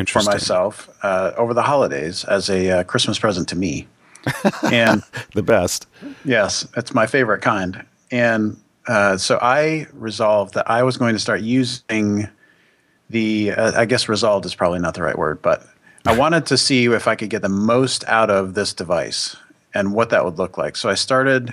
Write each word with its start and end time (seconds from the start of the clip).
for 0.06 0.22
myself 0.22 0.88
uh, 1.02 1.32
over 1.36 1.52
the 1.52 1.62
holidays 1.62 2.22
as 2.24 2.48
a 2.48 2.70
uh, 2.70 2.84
Christmas 2.84 3.18
present 3.18 3.48
to 3.48 3.56
me. 3.56 3.88
And 4.72 5.02
the 5.34 5.42
best. 5.42 5.88
Yes, 6.24 6.66
it's 6.76 6.94
my 6.94 7.08
favorite 7.08 7.42
kind. 7.42 7.84
And 8.12 8.56
uh, 8.86 9.16
so 9.16 9.40
I 9.42 9.88
resolved 9.92 10.54
that 10.54 10.70
I 10.70 10.84
was 10.84 10.96
going 10.96 11.14
to 11.14 11.18
start 11.18 11.40
using 11.40 12.28
the. 13.10 13.50
Uh, 13.50 13.72
I 13.76 13.84
guess 13.84 14.08
resolved 14.08 14.46
is 14.46 14.54
probably 14.54 14.78
not 14.78 14.94
the 14.94 15.02
right 15.02 15.18
word, 15.18 15.42
but 15.42 15.66
I 16.06 16.16
wanted 16.16 16.46
to 16.46 16.56
see 16.56 16.84
if 16.86 17.08
I 17.08 17.16
could 17.16 17.30
get 17.30 17.42
the 17.42 17.48
most 17.48 18.04
out 18.06 18.30
of 18.30 18.54
this 18.54 18.72
device 18.72 19.36
and 19.74 19.92
what 19.92 20.10
that 20.10 20.24
would 20.24 20.38
look 20.38 20.56
like. 20.56 20.76
So 20.76 20.88
I 20.88 20.94
started 20.94 21.52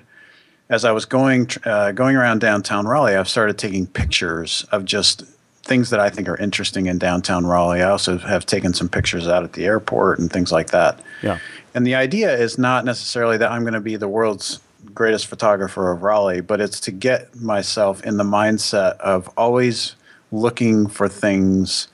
as 0.69 0.85
I 0.85 0.91
was 0.91 1.05
going 1.05 1.49
uh, 1.65 1.91
going 1.91 2.15
around 2.15 2.39
downtown 2.39 2.85
Raleigh, 2.85 3.15
I've 3.15 3.27
started 3.27 3.57
taking 3.57 3.87
pictures 3.87 4.65
of 4.71 4.85
just 4.85 5.23
things 5.69 5.91
that 5.91 5.99
I 5.99 6.09
think 6.09 6.27
are 6.27 6.35
interesting 6.37 6.87
in 6.87 6.97
downtown 6.97 7.45
Raleigh. 7.45 7.83
I 7.83 7.91
also 7.91 8.17
have 8.17 8.45
taken 8.45 8.73
some 8.73 8.89
pictures 8.89 9.27
out 9.27 9.43
at 9.43 9.53
the 9.53 9.65
airport 9.65 10.17
and 10.17 10.31
things 10.31 10.51
like 10.51 10.71
that. 10.71 10.99
Yeah. 11.21 11.37
And 11.75 11.85
the 11.85 11.93
idea 11.93 12.35
is 12.35 12.57
not 12.57 12.85
necessarily 12.85 13.37
that 13.37 13.51
I'm 13.51 13.61
going 13.61 13.75
to 13.75 13.79
be 13.79 13.95
the 13.95 14.07
world's 14.07 14.59
greatest 14.95 15.27
photographer 15.27 15.91
of 15.91 16.01
Raleigh, 16.01 16.41
but 16.41 16.59
it's 16.59 16.79
to 16.81 16.91
get 16.91 17.35
myself 17.35 18.03
in 18.03 18.17
the 18.17 18.23
mindset 18.23 18.97
of 18.97 19.29
always 19.37 19.95
looking 20.31 20.87
for 20.87 21.07
things 21.07 21.87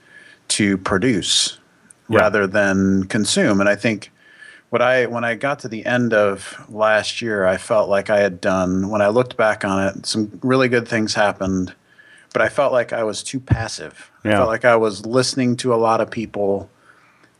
to 0.47 0.77
produce 0.77 1.59
yeah. 2.09 2.19
rather 2.19 2.47
than 2.47 3.03
consume. 3.05 3.59
And 3.59 3.67
I 3.67 3.75
think 3.75 4.09
what 4.69 4.81
I 4.81 5.05
when 5.05 5.25
I 5.25 5.35
got 5.35 5.59
to 5.59 5.67
the 5.67 5.85
end 5.85 6.13
of 6.13 6.65
last 6.69 7.21
year, 7.21 7.45
I 7.45 7.57
felt 7.57 7.89
like 7.89 8.09
I 8.09 8.19
had 8.19 8.39
done. 8.39 8.89
When 8.89 9.01
I 9.01 9.07
looked 9.07 9.35
back 9.35 9.65
on 9.65 9.87
it, 9.87 10.05
some 10.05 10.39
really 10.43 10.69
good 10.69 10.87
things 10.87 11.13
happened, 11.13 11.73
but 12.35 12.41
I 12.41 12.49
felt 12.49 12.73
like 12.73 12.91
I 12.91 13.05
was 13.05 13.23
too 13.23 13.39
passive. 13.39 14.11
Yeah. 14.25 14.31
I 14.31 14.35
felt 14.39 14.49
like 14.49 14.65
I 14.65 14.75
was 14.75 15.05
listening 15.05 15.55
to 15.55 15.73
a 15.73 15.77
lot 15.77 16.01
of 16.01 16.11
people 16.11 16.69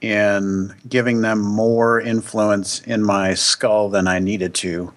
and 0.01 0.73
giving 0.88 1.19
them 1.19 1.41
more 1.41 2.00
influence 2.00 2.79
in 2.79 3.03
my 3.03 3.34
skull 3.34 3.89
than 3.89 4.07
I 4.07 4.19
needed 4.19 4.53
to. 4.55 4.94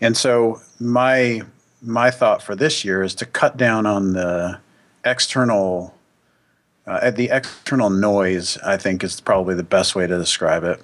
And 0.00 0.16
so 0.16 0.60
my 0.80 1.42
my 1.80 2.10
thought 2.10 2.42
for 2.42 2.56
this 2.56 2.84
year 2.84 3.00
is 3.00 3.14
to 3.14 3.24
cut 3.24 3.56
down 3.56 3.86
on 3.86 4.14
the 4.14 4.58
external 5.04 5.94
uh, 6.88 7.12
the 7.12 7.28
external 7.30 7.90
noise. 7.90 8.58
I 8.58 8.76
think 8.76 9.04
is 9.04 9.20
probably 9.20 9.54
the 9.54 9.62
best 9.62 9.94
way 9.94 10.04
to 10.04 10.18
describe 10.18 10.64
it 10.64 10.82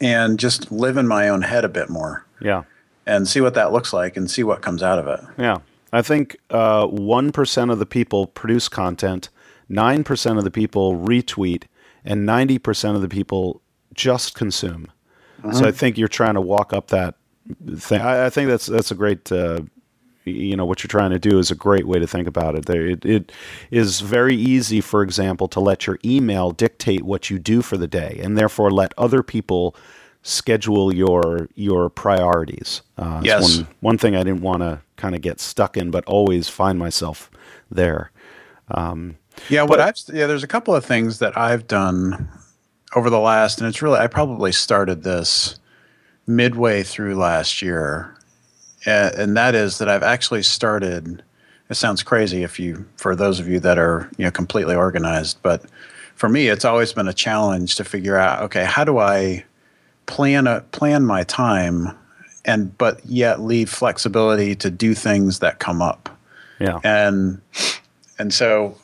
and 0.00 0.38
just 0.38 0.72
live 0.72 0.96
in 0.96 1.06
my 1.06 1.28
own 1.28 1.42
head 1.42 1.66
a 1.66 1.68
bit 1.68 1.90
more. 1.90 2.24
Yeah. 2.40 2.62
And 3.04 3.28
see 3.28 3.42
what 3.42 3.52
that 3.52 3.70
looks 3.70 3.92
like 3.92 4.16
and 4.16 4.30
see 4.30 4.44
what 4.44 4.62
comes 4.62 4.82
out 4.82 4.98
of 4.98 5.06
it. 5.08 5.20
Yeah. 5.36 5.58
I 5.94 6.02
think 6.02 6.36
uh, 6.50 6.86
1% 6.86 7.72
of 7.72 7.78
the 7.78 7.86
people 7.86 8.26
produce 8.26 8.68
content, 8.68 9.28
9% 9.70 10.38
of 10.38 10.44
the 10.44 10.50
people 10.50 10.96
retweet, 10.96 11.64
and 12.04 12.28
90% 12.28 12.94
of 12.96 13.00
the 13.00 13.08
people 13.08 13.62
just 13.94 14.34
consume. 14.34 14.90
So 15.52 15.66
I 15.66 15.72
think 15.72 15.98
you're 15.98 16.08
trying 16.08 16.34
to 16.34 16.40
walk 16.40 16.72
up 16.72 16.88
that 16.88 17.16
thing. 17.76 18.00
I, 18.00 18.26
I 18.26 18.30
think 18.30 18.48
that's 18.48 18.64
that's 18.64 18.90
a 18.90 18.94
great 18.94 19.30
uh, 19.30 19.60
you 20.24 20.56
know 20.56 20.64
what 20.64 20.82
you're 20.82 20.88
trying 20.88 21.10
to 21.10 21.18
do 21.18 21.38
is 21.38 21.50
a 21.50 21.54
great 21.54 21.86
way 21.86 21.98
to 21.98 22.06
think 22.06 22.26
about 22.26 22.54
it. 22.54 22.68
It, 22.70 23.04
it 23.04 23.32
is 23.70 24.00
very 24.00 24.34
easy, 24.34 24.80
for 24.80 25.02
example, 25.02 25.48
to 25.48 25.60
let 25.60 25.86
your 25.86 25.98
email 26.04 26.50
dictate 26.50 27.02
what 27.02 27.28
you 27.30 27.38
do 27.38 27.62
for 27.62 27.76
the 27.76 27.86
day, 27.86 28.18
and 28.22 28.38
therefore 28.38 28.70
let 28.70 28.94
other 28.96 29.22
people 29.22 29.76
schedule 30.22 30.94
your 30.94 31.48
your 31.54 31.90
priorities. 31.90 32.82
Uh, 32.96 33.20
yes. 33.22 33.58
One, 33.58 33.68
one 33.80 33.98
thing 33.98 34.16
I 34.16 34.22
didn't 34.22 34.40
want 34.40 34.62
to 34.62 34.80
kind 34.96 35.14
of 35.14 35.20
get 35.20 35.40
stuck 35.40 35.76
in, 35.76 35.90
but 35.90 36.04
always 36.06 36.48
find 36.48 36.78
myself 36.78 37.30
there. 37.70 38.10
Um, 38.68 39.16
yeah, 39.48 39.62
what 39.62 39.80
I've 39.80 39.96
yeah, 40.12 40.26
there's 40.26 40.44
a 40.44 40.48
couple 40.48 40.74
of 40.74 40.84
things 40.84 41.18
that 41.18 41.36
I've 41.36 41.66
done 41.66 42.28
over 42.94 43.10
the 43.10 43.20
last, 43.20 43.60
and 43.60 43.68
it's 43.68 43.82
really 43.82 43.98
I 43.98 44.06
probably 44.06 44.52
started 44.52 45.02
this 45.02 45.58
midway 46.26 46.82
through 46.82 47.16
last 47.16 47.60
year 47.60 48.14
and 48.86 49.36
that 49.36 49.54
is 49.54 49.78
that 49.78 49.88
I've 49.88 50.02
actually 50.02 50.42
started. 50.42 51.22
It 51.70 51.74
sounds 51.74 52.02
crazy 52.02 52.42
if 52.42 52.60
you, 52.60 52.84
for 52.96 53.16
those 53.16 53.40
of 53.40 53.48
you 53.48 53.60
that 53.60 53.78
are 53.78 54.10
you 54.18 54.24
know 54.24 54.30
completely 54.30 54.74
organized, 54.74 55.38
but 55.42 55.64
for 56.14 56.28
me, 56.28 56.48
it's 56.48 56.64
always 56.64 56.92
been 56.92 57.08
a 57.08 57.14
challenge 57.14 57.76
to 57.76 57.84
figure 57.84 58.16
out. 58.16 58.42
Okay, 58.42 58.64
how 58.64 58.84
do 58.84 58.98
I 58.98 59.44
plan 60.06 60.46
a 60.46 60.60
plan 60.60 61.04
my 61.04 61.24
time, 61.24 61.90
and 62.44 62.76
but 62.78 63.04
yet 63.06 63.40
leave 63.40 63.70
flexibility 63.70 64.54
to 64.56 64.70
do 64.70 64.94
things 64.94 65.38
that 65.38 65.58
come 65.58 65.82
up. 65.82 66.08
Yeah, 66.60 66.80
and 66.84 67.40
and 68.18 68.32
so 68.32 68.76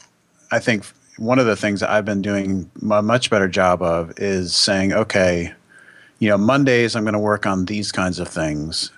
I 0.51 0.59
think 0.59 0.85
one 1.17 1.39
of 1.39 1.47
the 1.47 1.57
things 1.57 1.81
that 1.81 1.91
I've 1.91 2.05
been 2.05 2.23
doing 2.23 2.71
a 2.91 3.03
much 3.03 3.31
better 3.31 3.49
job 3.49 3.83
of 3.83 4.19
is 4.19 4.57
saying, 4.57 4.93
okay, 4.93 5.53
you 6.19 6.29
know, 6.29 6.39
Mondays 6.39 6.97
I'm 6.97 7.05
going 7.05 7.13
to 7.13 7.19
work 7.19 7.47
on 7.47 7.67
these 7.67 7.93
kinds 7.93 8.19
of 8.19 8.29
things. 8.29 8.91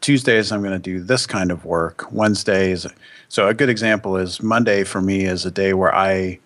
Tuesdays 0.00 0.50
I'm 0.50 0.62
going 0.62 0.72
to 0.72 0.78
do 0.78 1.00
this 1.00 1.26
kind 1.26 1.50
of 1.50 1.64
work. 1.64 2.10
Wednesdays, 2.10 2.86
so 3.28 3.48
a 3.48 3.54
good 3.54 3.68
example 3.68 4.16
is 4.16 4.42
Monday 4.42 4.84
for 4.84 5.00
me 5.00 5.24
is 5.24 5.44
a 5.44 5.50
day 5.50 5.74
where 5.74 5.94
I 5.94 6.38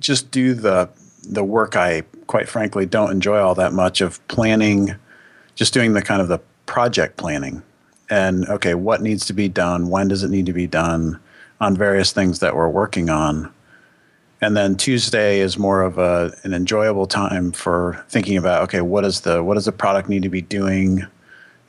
just 0.00 0.30
do 0.30 0.54
the 0.54 0.88
the 1.26 1.44
work 1.44 1.76
I 1.76 2.02
quite 2.26 2.48
frankly 2.48 2.84
don't 2.84 3.10
enjoy 3.10 3.38
all 3.38 3.54
that 3.54 3.72
much 3.72 4.00
of 4.00 4.26
planning, 4.28 4.94
just 5.54 5.74
doing 5.74 5.92
the 5.92 6.02
kind 6.02 6.20
of 6.20 6.28
the 6.28 6.38
project 6.66 7.16
planning 7.16 7.62
and 8.10 8.46
okay, 8.48 8.74
what 8.74 9.02
needs 9.02 9.26
to 9.26 9.32
be 9.32 9.48
done, 9.48 9.88
when 9.88 10.08
does 10.08 10.22
it 10.22 10.30
need 10.30 10.46
to 10.46 10.52
be 10.52 10.66
done 10.66 11.18
on 11.60 11.76
various 11.76 12.12
things 12.12 12.40
that 12.40 12.54
we're 12.54 12.68
working 12.68 13.08
on. 13.08 13.52
And 14.40 14.56
then 14.56 14.76
Tuesday 14.76 15.40
is 15.40 15.56
more 15.56 15.82
of 15.82 15.96
a, 15.96 16.36
an 16.42 16.52
enjoyable 16.52 17.06
time 17.06 17.52
for 17.52 18.04
thinking 18.08 18.36
about 18.36 18.62
okay, 18.64 18.82
what 18.82 19.04
is 19.04 19.20
the 19.20 19.42
what 19.42 19.54
does 19.54 19.64
the 19.64 19.72
product 19.72 20.08
need 20.08 20.22
to 20.22 20.28
be 20.28 20.42
doing? 20.42 21.06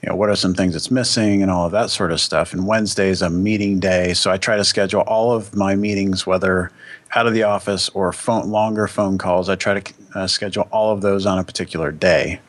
you 0.06 0.12
know, 0.12 0.18
what 0.18 0.30
are 0.30 0.36
some 0.36 0.54
things 0.54 0.74
that's 0.74 0.92
missing 0.92 1.42
and 1.42 1.50
all 1.50 1.66
of 1.66 1.72
that 1.72 1.90
sort 1.90 2.12
of 2.12 2.22
stuff. 2.22 2.54
And 2.54 2.68
Wednesday 2.68 3.10
is 3.10 3.24
a 3.24 3.30
meeting 3.30 3.80
day, 3.80 4.14
so 4.14 4.30
I 4.30 4.38
try 4.38 4.56
to 4.56 4.64
schedule 4.64 5.02
all 5.02 5.32
of 5.32 5.56
my 5.56 5.74
meetings, 5.74 6.28
whether 6.28 6.70
out 7.16 7.26
of 7.26 7.34
the 7.34 7.42
office 7.42 7.90
or 7.90 8.14
phone, 8.14 8.52
longer 8.52 8.88
phone 8.88 9.18
calls. 9.18 9.50
I 9.50 9.56
try 9.56 9.80
to 9.80 9.94
uh, 10.14 10.28
schedule 10.28 10.68
all 10.72 10.94
of 10.94 11.02
those 11.02 11.26
on 11.26 11.40
a 11.40 11.44
particular 11.44 11.92
day. 11.92 12.40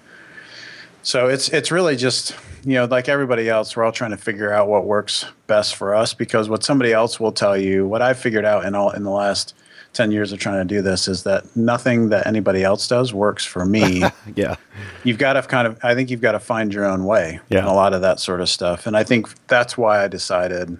So 1.07 1.29
it's 1.29 1.49
it's 1.51 1.71
really 1.71 1.95
just 1.95 2.35
you 2.65 2.75
know 2.75 2.87
like 2.87 3.09
everybody 3.09 3.49
else, 3.49 3.77
we're 3.77 3.85
all 3.85 3.93
trying 3.93 4.11
to 4.11 4.17
figure 4.17 4.53
out 4.53 4.67
what 4.67 4.87
works 4.87 5.25
best 5.47 5.77
for 5.77 5.95
us 5.95 6.13
because 6.15 6.49
what 6.49 6.65
somebody 6.65 6.93
else 6.93 7.21
will 7.21 7.31
tell 7.31 7.57
you, 7.57 7.87
what 7.87 8.03
I've 8.03 8.19
figured 8.19 8.45
out 8.45 8.65
in 8.65 8.75
all 8.75 8.91
in 8.91 9.05
the 9.05 9.11
last 9.13 9.55
10 9.93 10.11
years 10.11 10.33
of 10.33 10.41
trying 10.41 10.67
to 10.67 10.75
do 10.75 10.83
this 10.83 11.07
is 11.07 11.23
that 11.23 11.45
nothing 11.57 12.09
that 12.09 12.27
anybody 12.27 12.65
else 12.65 12.89
does 12.89 13.15
works 13.15 13.45
for 13.45 13.65
me. 13.65 14.03
yeah. 14.35 14.57
You've 15.05 15.17
got 15.19 15.35
to 15.35 15.43
kind 15.43 15.67
of, 15.69 15.79
I 15.85 15.95
think 15.95 16.11
you've 16.11 16.21
got 16.21 16.33
to 16.33 16.41
find 16.41 16.75
your 16.75 16.85
own 16.85 17.05
way 17.05 17.39
Yeah. 17.51 17.61
and 17.61 17.69
a 17.69 17.73
lot 17.73 17.95
of 17.95 18.01
that 18.03 18.19
sort 18.21 18.41
of 18.43 18.49
stuff. 18.51 18.87
And 18.89 18.95
I 18.97 19.05
think 19.05 19.29
that's 19.47 19.79
why 19.79 20.03
I 20.05 20.09
decided 20.09 20.79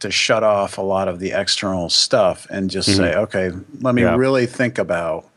to 0.00 0.10
shut 0.10 0.42
off 0.42 0.78
a 0.78 0.82
lot 0.82 1.06
of 1.06 1.20
the 1.20 1.30
external 1.30 1.88
stuff 1.90 2.46
and 2.50 2.68
just 2.70 2.96
say, 2.96 3.14
okay, 3.14 3.50
let 3.50 3.94
me 3.94 4.02
Mm-hmm. 4.02 4.14
Yeah. 4.14 4.16
really 4.16 4.46
think 4.46 4.78
about 4.78 5.28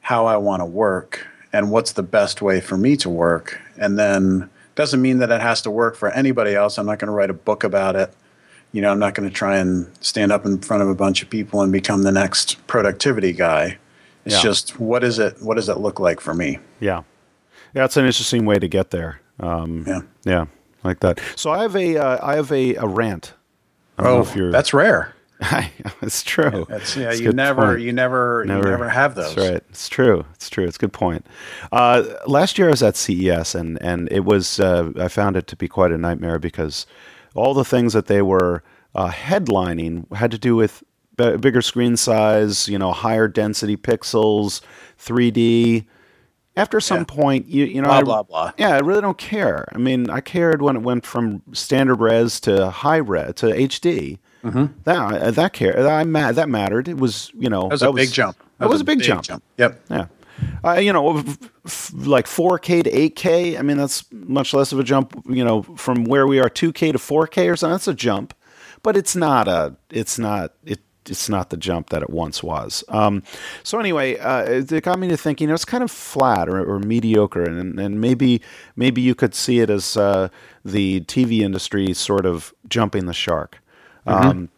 how 0.00 0.24
I 0.26 0.38
want 0.38 0.60
to 0.60 0.66
work 0.66 1.26
and 1.52 1.70
what's 1.70 1.92
the 1.92 2.02
best 2.02 2.40
way 2.40 2.60
for 2.62 2.78
me 2.78 2.96
to 2.98 3.10
work. 3.10 3.60
And 3.78 3.98
then 3.98 4.50
doesn't 4.74 5.00
mean 5.02 5.18
that 5.18 5.30
it 5.30 5.40
has 5.40 5.62
to 5.62 5.70
work 5.70 5.96
for 5.96 6.10
anybody 6.10 6.54
else. 6.54 6.78
I'm 6.78 6.86
not 6.86 6.98
going 6.98 7.08
to 7.08 7.12
write 7.14 7.30
a 7.30 7.34
book 7.34 7.62
about 7.64 7.96
it. 7.96 8.12
You 8.72 8.82
know, 8.82 8.90
I'm 8.90 8.98
not 8.98 9.14
going 9.14 9.28
to 9.28 9.34
try 9.34 9.58
and 9.58 9.88
stand 10.00 10.32
up 10.32 10.44
in 10.44 10.58
front 10.60 10.82
of 10.82 10.88
a 10.88 10.94
bunch 10.94 11.22
of 11.22 11.30
people 11.30 11.62
and 11.62 11.70
become 11.72 12.02
the 12.02 12.10
next 12.12 12.66
productivity 12.66 13.32
guy. 13.32 13.78
It's 14.24 14.36
Yeah. 14.36 14.42
just 14.42 14.80
what 14.80 15.04
is 15.04 15.18
it? 15.18 15.36
What 15.40 15.54
does 15.54 15.68
it 15.68 15.78
look 15.78 16.00
like 16.00 16.20
for 16.20 16.34
me? 16.34 16.58
Yeah. 16.80 17.02
Yeah, 17.74 17.84
it's 17.84 17.96
an 17.96 18.04
interesting 18.06 18.46
way 18.46 18.58
to 18.58 18.66
get 18.68 18.90
there. 18.90 19.20
Um, 19.38 19.84
Yeah. 19.86 20.00
yeah, 20.24 20.44
like 20.82 21.00
that. 21.00 21.20
So 21.36 21.50
I 21.50 21.62
have 21.62 21.76
a 21.76 21.96
uh, 21.96 22.18
I 22.22 22.34
have 22.36 22.50
a, 22.52 22.74
a 22.76 22.86
rant. 22.86 23.34
I 23.98 24.02
don't 24.04 24.12
know 24.14 24.20
if 24.22 24.34
you're 24.36 24.48
Oh, 24.48 24.52
that's 24.52 24.72
rare. 24.74 25.14
it's 26.02 26.22
true. 26.22 26.66
That's 26.68 26.96
yeah. 26.96 27.10
It's 27.10 27.20
You 27.20 27.32
never, 27.32 27.72
point. 27.74 27.80
you 27.82 27.92
never, 27.92 28.44
you 28.46 28.52
never 28.52 28.88
have 28.88 29.14
those. 29.14 29.34
That's 29.34 29.50
right. 29.50 29.62
It's 29.70 29.88
true. 29.88 30.24
It's 30.34 30.48
true. 30.50 30.64
It's 30.64 30.76
a 30.76 30.80
good 30.80 30.92
point. 30.92 31.26
Uh, 31.72 32.04
last 32.26 32.58
year 32.58 32.68
I 32.68 32.70
was 32.70 32.82
at 32.82 32.96
CES 32.96 33.54
and 33.54 33.80
and 33.82 34.08
it 34.10 34.24
was 34.24 34.60
uh, 34.60 34.90
I 34.98 35.08
found 35.08 35.36
it 35.36 35.46
to 35.48 35.56
be 35.56 35.68
quite 35.68 35.92
a 35.92 35.98
nightmare 35.98 36.38
because 36.38 36.86
all 37.34 37.54
the 37.54 37.64
things 37.64 37.92
that 37.92 38.06
they 38.06 38.22
were 38.22 38.62
uh, 38.94 39.10
headlining 39.10 40.12
had 40.14 40.30
to 40.30 40.38
do 40.38 40.54
with 40.56 40.82
b- 41.16 41.36
bigger 41.36 41.62
screen 41.62 41.96
size, 41.96 42.68
you 42.68 42.78
know, 42.78 42.92
higher 42.92 43.26
density 43.28 43.76
pixels, 43.76 44.60
3D. 44.98 45.84
After 46.56 46.78
some 46.80 46.98
Yeah. 46.98 47.04
point, 47.04 47.48
you 47.48 47.64
you 47.64 47.82
know, 47.82 47.88
Blah 47.88 47.98
I- 47.98 48.02
blah 48.04 48.22
blah. 48.22 48.52
yeah, 48.58 48.70
I 48.76 48.78
really 48.78 49.00
don't 49.00 49.18
care. 49.18 49.66
I 49.74 49.78
mean, 49.78 50.08
I 50.08 50.20
cared 50.20 50.62
when 50.62 50.76
it 50.76 50.82
went 50.82 51.04
from 51.04 51.42
standard 51.52 51.96
res 52.00 52.38
to 52.40 52.70
high 52.70 52.98
res 52.98 53.34
to 53.36 53.46
HD. 53.46 54.18
Mm-hmm. 54.44 54.66
That 54.84 55.34
that 55.34 55.52
care 55.52 55.72
that, 55.82 56.06
ma- 56.06 56.30
that 56.32 56.48
mattered. 56.48 56.86
It 56.88 56.98
was 56.98 57.32
you 57.38 57.48
know 57.48 57.62
That 57.62 57.70
was 57.72 57.82
a 57.82 57.92
big 57.92 58.12
jump. 58.12 58.36
That 58.58 58.68
was 58.68 58.80
a 58.80 58.84
big 58.84 59.00
jump. 59.02 59.26
Yep. 59.58 59.80
Yeah. 59.90 60.06
Uh, 60.64 60.72
you 60.72 60.92
know, 60.92 61.18
f- 61.18 61.38
f- 61.64 61.92
like 61.94 62.26
4K 62.26 62.82
to 62.82 62.90
8K. 62.90 63.56
I 63.58 63.62
mean, 63.62 63.76
that's 63.76 64.04
much 64.12 64.52
less 64.52 64.72
of 64.72 64.78
a 64.80 64.84
jump. 64.84 65.22
You 65.28 65.44
know, 65.44 65.62
from 65.76 66.04
where 66.04 66.26
we 66.26 66.40
are 66.40 66.50
2K 66.50 66.92
to 66.92 66.98
4K 66.98 67.48
or 67.50 67.56
something. 67.56 67.72
That's 67.74 67.88
a 67.88 67.94
jump, 67.94 68.34
but 68.82 68.96
it's 68.96 69.14
not 69.16 69.48
a. 69.48 69.76
It's 69.90 70.18
not. 70.18 70.52
It. 70.64 70.80
It's 71.10 71.28
not 71.28 71.50
the 71.50 71.56
jump 71.56 71.90
that 71.90 72.02
it 72.02 72.10
once 72.10 72.42
was. 72.42 72.84
Um, 72.88 73.22
so 73.62 73.78
anyway, 73.78 74.18
uh, 74.18 74.42
it 74.42 74.72
it 74.72 74.84
got 74.84 74.98
me 74.98 75.08
to 75.08 75.16
thinking. 75.16 75.46
You 75.46 75.48
know, 75.48 75.54
it's 75.54 75.64
kind 75.64 75.84
of 75.84 75.90
flat 75.90 76.48
or, 76.48 76.64
or 76.64 76.78
mediocre, 76.78 77.42
and, 77.42 77.78
and 77.78 78.00
maybe 78.00 78.40
maybe 78.76 79.00
you 79.00 79.14
could 79.14 79.34
see 79.34 79.60
it 79.60 79.70
as 79.70 79.96
uh, 79.96 80.28
the 80.64 81.00
TV 81.02 81.40
industry 81.40 81.92
sort 81.92 82.26
of 82.26 82.54
jumping 82.68 83.06
the 83.06 83.12
shark. 83.12 83.58
Um, 84.06 84.50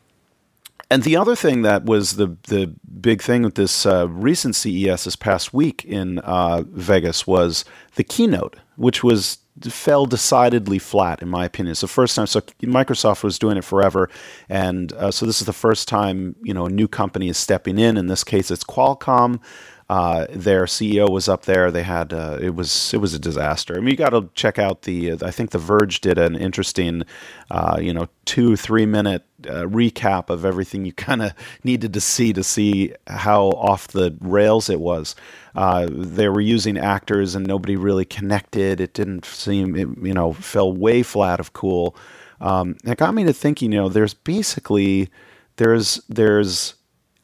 and 0.91 1.03
the 1.03 1.17
other 1.17 1.35
thing 1.35 1.63
that 1.63 1.85
was 1.85 2.17
the 2.17 2.37
the 2.45 2.73
big 3.01 3.23
thing 3.23 3.43
with 3.43 3.57
this 3.57 3.87
uh, 3.87 4.09
recent 4.09 4.55
CES 4.55 5.05
this 5.05 5.17
past 5.17 5.53
week 5.53 5.85
in 5.85 6.19
uh, 6.21 6.63
Vegas 6.69 7.27
was 7.27 7.65
the 7.97 8.05
keynote, 8.05 8.57
which 8.77 9.03
was 9.03 9.39
fell 9.65 10.07
decidedly 10.07 10.79
flat 10.79 11.23
in 11.23 11.29
my 11.29 11.45
opinion. 11.45 11.73
It's 11.73 11.81
the 11.81 11.89
first 11.89 12.17
time. 12.17 12.27
So 12.27 12.41
Microsoft 12.63 13.23
was 13.23 13.39
doing 13.39 13.57
it 13.57 13.65
forever, 13.65 14.11
and 14.49 14.93
uh, 14.93 15.11
so 15.11 15.27
this 15.27 15.41
is 15.41 15.47
the 15.47 15.53
first 15.53 15.89
time 15.89 16.37
you 16.43 16.55
know 16.55 16.67
a 16.67 16.71
new 16.71 16.89
company 16.89 17.29
is 17.29 17.39
stepping 17.39 17.79
in. 17.79 17.97
In 17.97 18.07
this 18.07 18.25
case, 18.25 18.51
it's 18.51 18.65
Qualcomm. 18.65 19.41
Uh, 19.89 20.27
their 20.31 20.65
CEO 20.65 21.09
was 21.09 21.29
up 21.29 21.45
there. 21.45 21.71
They 21.71 21.85
had 21.85 22.13
uh, 22.13 22.39
it 22.41 22.57
was 22.57 22.93
it 22.93 22.99
was 22.99 23.15
a 23.15 23.21
disaster. 23.21 23.77
I 23.77 23.79
mean, 23.79 23.91
you 23.91 23.97
got 23.97 24.11
to 24.11 24.29
check 24.35 24.59
out 24.59 24.83
the. 24.83 25.13
I 25.23 25.31
think 25.31 25.51
The 25.51 25.59
Verge 25.59 26.01
did 26.01 26.19
an 26.19 26.35
interesting, 26.35 27.05
uh, 27.53 27.79
you 27.81 27.95
know, 27.95 28.09
two 28.25 28.57
three 28.57 28.87
minute 28.87 29.25
uh, 29.49 29.63
recap 29.63 30.29
of 30.29 30.45
everything 30.45 30.85
you 30.85 30.93
kind 31.09 31.23
of 31.23 31.33
needed 31.63 31.93
to 31.95 32.01
see 32.01 32.33
to 32.33 32.43
see 32.43 32.95
how 33.07 33.49
off 33.51 33.89
the 33.89 34.17
rails 34.21 34.69
it 34.69 34.81
was. 34.81 35.15
Uh, 35.55 35.87
they 35.91 36.29
were 36.29 36.41
using 36.41 36.77
actors 36.77 37.35
and 37.35 37.47
nobody 37.47 37.77
really 37.77 38.05
connected. 38.05 38.81
It 38.81 38.93
didn't 38.93 39.25
seem, 39.25 39.75
it, 39.77 39.89
you 40.03 40.13
know, 40.13 40.33
fell 40.35 40.73
way 40.73 41.03
flat 41.03 41.41
of 41.41 41.53
cool. 41.53 41.97
Um, 42.41 42.77
it 42.85 42.99
got 42.99 43.15
me 43.15 43.25
to 43.25 43.33
thinking. 43.33 43.73
You 43.73 43.83
know, 43.83 43.89
there's 43.89 44.15
basically 44.15 45.11
there's 45.57 46.01
there's 46.09 46.75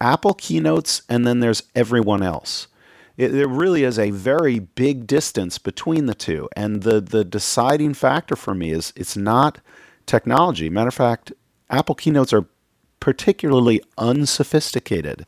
Apple 0.02 0.34
keynotes 0.34 1.02
and 1.08 1.25
then 1.26 1.38
there's 1.38 1.62
everyone 1.76 2.22
else. 2.22 2.66
It, 3.16 3.28
there 3.28 3.46
really 3.46 3.84
is 3.84 3.99
a 3.99 4.10
very 4.10 4.58
big 4.58 5.06
distance 5.06 5.58
between 5.58 6.06
the 6.06 6.14
two, 6.14 6.49
and 6.56 6.82
the 6.82 7.00
the 7.00 7.25
deciding 7.25 7.94
factor 7.94 8.34
for 8.34 8.54
me 8.54 8.70
is 8.72 8.93
it's 8.96 9.16
not 9.16 9.60
technology. 10.06 10.69
Matter 10.70 10.88
of 10.88 10.94
fact, 10.94 11.32
Apple 11.70 11.94
keynotes 11.94 12.32
are 12.32 12.46
particularly 13.00 13.82
unsophisticated. 13.99 15.26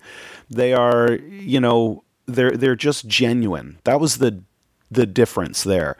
They 0.48 0.72
are, 0.72 1.12
you 1.12 1.60
know, 1.60 2.04
they're 2.26 2.56
they're 2.56 2.74
just 2.74 3.06
genuine. 3.06 3.78
That 3.84 4.00
was 4.00 4.18
the 4.18 4.42
the 4.90 5.06
difference 5.06 5.62
there. 5.62 5.96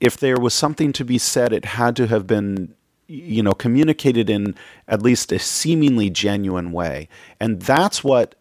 If 0.00 0.16
there 0.16 0.38
was 0.38 0.52
something 0.52 0.92
to 0.94 1.04
be 1.04 1.18
said, 1.18 1.52
it 1.52 1.64
had 1.64 1.96
to 1.96 2.08
have 2.08 2.26
been 2.26 2.74
you 3.14 3.42
know 3.42 3.52
communicated 3.52 4.28
in 4.28 4.54
at 4.88 5.02
least 5.02 5.32
a 5.32 5.38
seemingly 5.38 6.10
genuine 6.10 6.72
way. 6.72 7.08
And 7.40 7.62
that's 7.62 8.02
what 8.02 8.34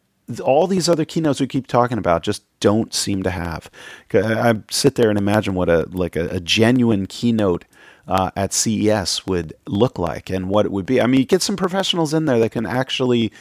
all 0.43 0.67
these 0.67 0.87
other 0.87 1.05
keynotes 1.05 1.39
we 1.39 1.47
keep 1.47 1.67
talking 1.67 1.97
about 1.97 2.23
just 2.23 2.43
don't 2.59 2.93
seem 2.93 3.23
to 3.23 3.29
have. 3.29 3.69
i 4.13 4.55
sit 4.71 4.95
there 4.95 5.09
and 5.09 5.17
imagine 5.17 5.53
what 5.53 5.69
a 5.69 5.87
like 5.91 6.15
a, 6.15 6.27
a 6.29 6.39
genuine 6.39 7.05
keynote 7.05 7.65
uh, 8.07 8.31
at 8.35 8.53
ces 8.53 9.25
would 9.25 9.53
look 9.67 9.97
like 9.97 10.29
and 10.29 10.49
what 10.49 10.65
it 10.65 10.71
would 10.71 10.85
be. 10.85 11.01
I 11.01 11.07
mean 11.07 11.19
you 11.21 11.25
get 11.25 11.41
some 11.41 11.55
professionals 11.55 12.13
in 12.13 12.25
there 12.25 12.39
that 12.39 12.51
can 12.51 12.65
actually 12.65 13.31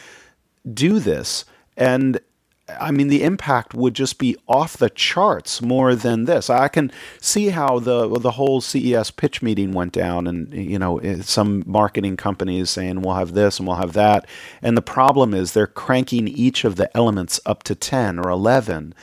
do 0.72 0.98
this. 0.98 1.44
And 1.76 2.20
I 2.80 2.90
mean, 2.90 3.08
the 3.08 3.22
impact 3.22 3.74
would 3.74 3.94
just 3.94 4.18
be 4.18 4.36
off 4.48 4.76
the 4.76 4.90
charts 4.90 5.60
more 5.62 5.94
than 5.94 6.24
this. 6.24 6.48
I 6.50 6.68
can 6.68 6.90
see 7.20 7.48
how 7.50 7.78
the 7.78 8.08
the 8.18 8.32
whole 8.32 8.60
CES 8.60 9.10
pitch 9.10 9.42
meeting 9.42 9.72
went 9.72 9.92
down, 9.92 10.26
and 10.26 10.52
you 10.52 10.78
know, 10.78 10.98
eh, 10.98 11.22
some 11.22 11.62
marketing 11.66 12.16
companies 12.16 12.70
saying 12.70 13.02
we'll 13.02 13.14
have 13.16 13.34
this 13.34 13.58
and 13.58 13.66
we'll 13.66 13.76
have 13.76 13.92
that, 13.94 14.26
and 14.62 14.76
the 14.76 14.82
problem 14.82 15.34
is 15.34 15.52
they're 15.52 15.66
cranking 15.66 16.28
each 16.28 16.64
of 16.64 16.76
the 16.76 16.94
elements 16.96 17.40
up 17.46 17.62
to 17.64 17.74
ten 17.74 18.18
or 18.18 18.30
eleven, 18.30 18.94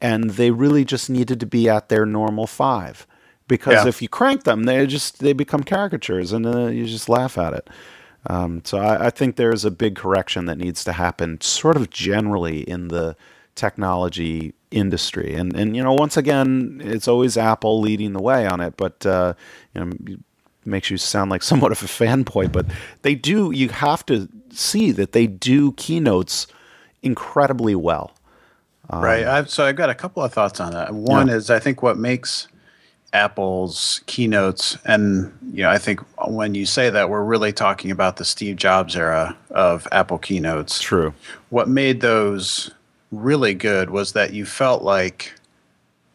and 0.00 0.30
they 0.30 0.50
really 0.50 0.84
just 0.84 1.08
needed 1.10 1.40
to 1.40 1.46
be 1.46 1.68
at 1.68 1.88
their 1.88 2.06
normal 2.06 2.46
five, 2.46 3.06
because 3.48 3.84
Yeah. 3.84 3.88
if 3.88 4.00
you 4.02 4.08
crank 4.08 4.44
them, 4.44 4.64
they 4.64 4.86
just 4.86 5.20
they 5.20 5.32
become 5.32 5.62
caricatures, 5.64 6.32
and 6.32 6.46
uh, 6.46 6.66
you 6.66 6.86
just 6.86 7.08
laugh 7.08 7.38
at 7.38 7.52
it. 7.52 7.68
Um, 8.30 8.62
so 8.64 8.78
I, 8.78 9.06
I 9.06 9.10
think 9.10 9.36
there's 9.36 9.64
a 9.64 9.70
big 9.70 9.96
correction 9.96 10.46
that 10.46 10.58
needs 10.58 10.82
to 10.84 10.92
happen, 10.92 11.40
sort 11.40 11.76
of 11.76 11.90
generally 11.90 12.60
in 12.62 12.88
the 12.88 13.16
technology 13.54 14.54
industry. 14.70 15.34
And 15.34 15.54
and 15.56 15.76
you 15.76 15.82
know, 15.82 15.92
once 15.94 16.16
again, 16.16 16.80
it's 16.84 17.06
always 17.08 17.36
Apple 17.36 17.80
leading 17.80 18.12
the 18.12 18.22
way 18.22 18.46
on 18.46 18.60
it, 18.60 18.76
but 18.76 19.04
uh, 19.06 19.34
you 19.74 19.84
know, 19.84 19.92
it 20.06 20.20
makes 20.64 20.90
you 20.90 20.96
sound 20.96 21.30
like 21.30 21.42
somewhat 21.50 21.72
of 21.72 21.82
a 21.82 21.86
fanboy. 21.86 22.50
But 22.52 22.66
they 23.02 23.14
do. 23.14 23.50
You 23.50 23.68
have 23.70 24.04
to 24.06 24.28
see 24.50 24.90
that 24.92 25.12
they 25.12 25.26
do 25.26 25.72
keynotes 25.72 26.46
incredibly 27.02 27.74
well. 27.74 28.12
right. 28.90 29.26
I've, 29.26 29.50
so 29.50 29.64
I've 29.66 29.76
got 29.76 29.90
a 29.90 29.94
couple 29.94 30.22
of 30.22 30.32
thoughts 30.32 30.60
on 30.60 30.72
that. 30.72 30.94
One 30.94 31.28
Yeah. 31.28 31.34
is 31.34 31.50
I 31.50 31.58
think 31.58 31.82
what 31.82 31.98
makes 31.98 32.48
Apple's 33.14 34.02
keynotes, 34.06 34.76
and 34.84 35.32
you 35.52 35.62
know, 35.62 35.70
I 35.70 35.78
think 35.78 36.00
when 36.28 36.54
you 36.54 36.66
say 36.66 36.90
that, 36.90 37.08
we're 37.08 37.24
really 37.24 37.52
talking 37.52 37.90
about 37.90 38.16
the 38.16 38.24
Steve 38.24 38.56
Jobs 38.56 38.96
era 38.96 39.36
of 39.50 39.88
Apple 39.92 40.18
keynotes. 40.18 40.80
True. 40.80 41.14
What 41.50 41.68
made 41.68 42.00
those 42.00 42.70
really 43.12 43.54
good 43.54 43.90
was 43.90 44.12
that 44.12 44.32
you 44.32 44.44
felt 44.44 44.82
like, 44.82 45.32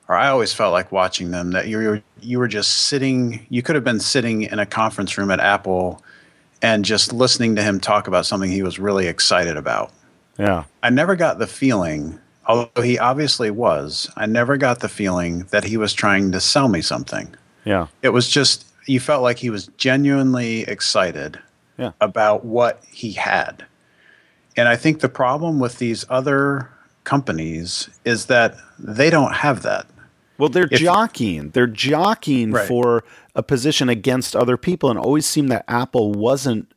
or 0.09 0.15
I 0.15 0.27
always 0.27 0.53
felt 0.53 0.73
like 0.73 0.91
watching 0.91 1.31
them 1.31 1.51
that 1.51 1.67
you 1.67 1.77
were 1.77 2.03
you 2.21 2.37
were 2.37 2.49
just 2.49 2.87
sitting. 2.87 3.45
You 3.49 3.63
could 3.63 3.75
have 3.75 3.83
been 3.85 4.01
sitting 4.01 4.43
in 4.43 4.59
a 4.59 4.65
conference 4.65 5.17
room 5.17 5.31
at 5.31 5.39
Apple 5.39 6.03
and 6.61 6.83
just 6.83 7.13
listening 7.13 7.55
to 7.55 7.63
him 7.63 7.79
talk 7.79 8.07
about 8.07 8.25
something 8.25 8.51
he 8.51 8.63
was 8.63 8.77
really 8.77 9.07
excited 9.07 9.55
about. 9.55 9.93
Yeah. 10.37 10.65
I 10.83 10.89
never 10.89 11.15
got 11.15 11.39
the 11.39 11.47
feeling, 11.47 12.19
although 12.47 12.81
he 12.81 12.97
obviously 12.97 13.51
was, 13.51 14.09
I 14.15 14.25
never 14.25 14.57
got 14.57 14.79
the 14.79 14.89
feeling 14.89 15.45
that 15.51 15.63
he 15.63 15.77
was 15.77 15.93
trying 15.93 16.31
to 16.31 16.39
sell 16.39 16.67
me 16.67 16.81
something. 16.81 17.33
Yeah. 17.65 17.87
It 18.01 18.09
was 18.09 18.27
just, 18.27 18.65
you 18.85 18.99
felt 18.99 19.21
like 19.23 19.37
he 19.37 19.49
was 19.49 19.67
genuinely 19.77 20.61
excited 20.61 21.39
Yeah. 21.77 21.91
about 22.01 22.45
what 22.45 22.83
he 22.89 23.11
had. 23.11 23.65
And 24.57 24.67
I 24.67 24.75
think 24.75 24.99
the 24.99 25.09
problem 25.09 25.59
with 25.59 25.77
these 25.77 26.05
other 26.09 26.69
companies 27.03 27.89
is 28.05 28.25
that 28.25 28.55
they 28.77 29.09
don't 29.09 29.33
have 29.33 29.61
that. 29.63 29.85
Well, 30.37 30.49
they're 30.49 30.67
If- 30.71 30.79
jockeying. 30.79 31.51
They're 31.51 31.67
jockeying 31.67 32.51
Right. 32.53 32.67
for 32.67 33.03
a 33.35 33.43
position 33.43 33.89
against 33.89 34.35
other 34.35 34.57
people, 34.57 34.89
and 34.89 34.97
always 34.97 35.25
seemed 35.25 35.51
that 35.51 35.65
Apple 35.67 36.11
wasn't 36.13 36.71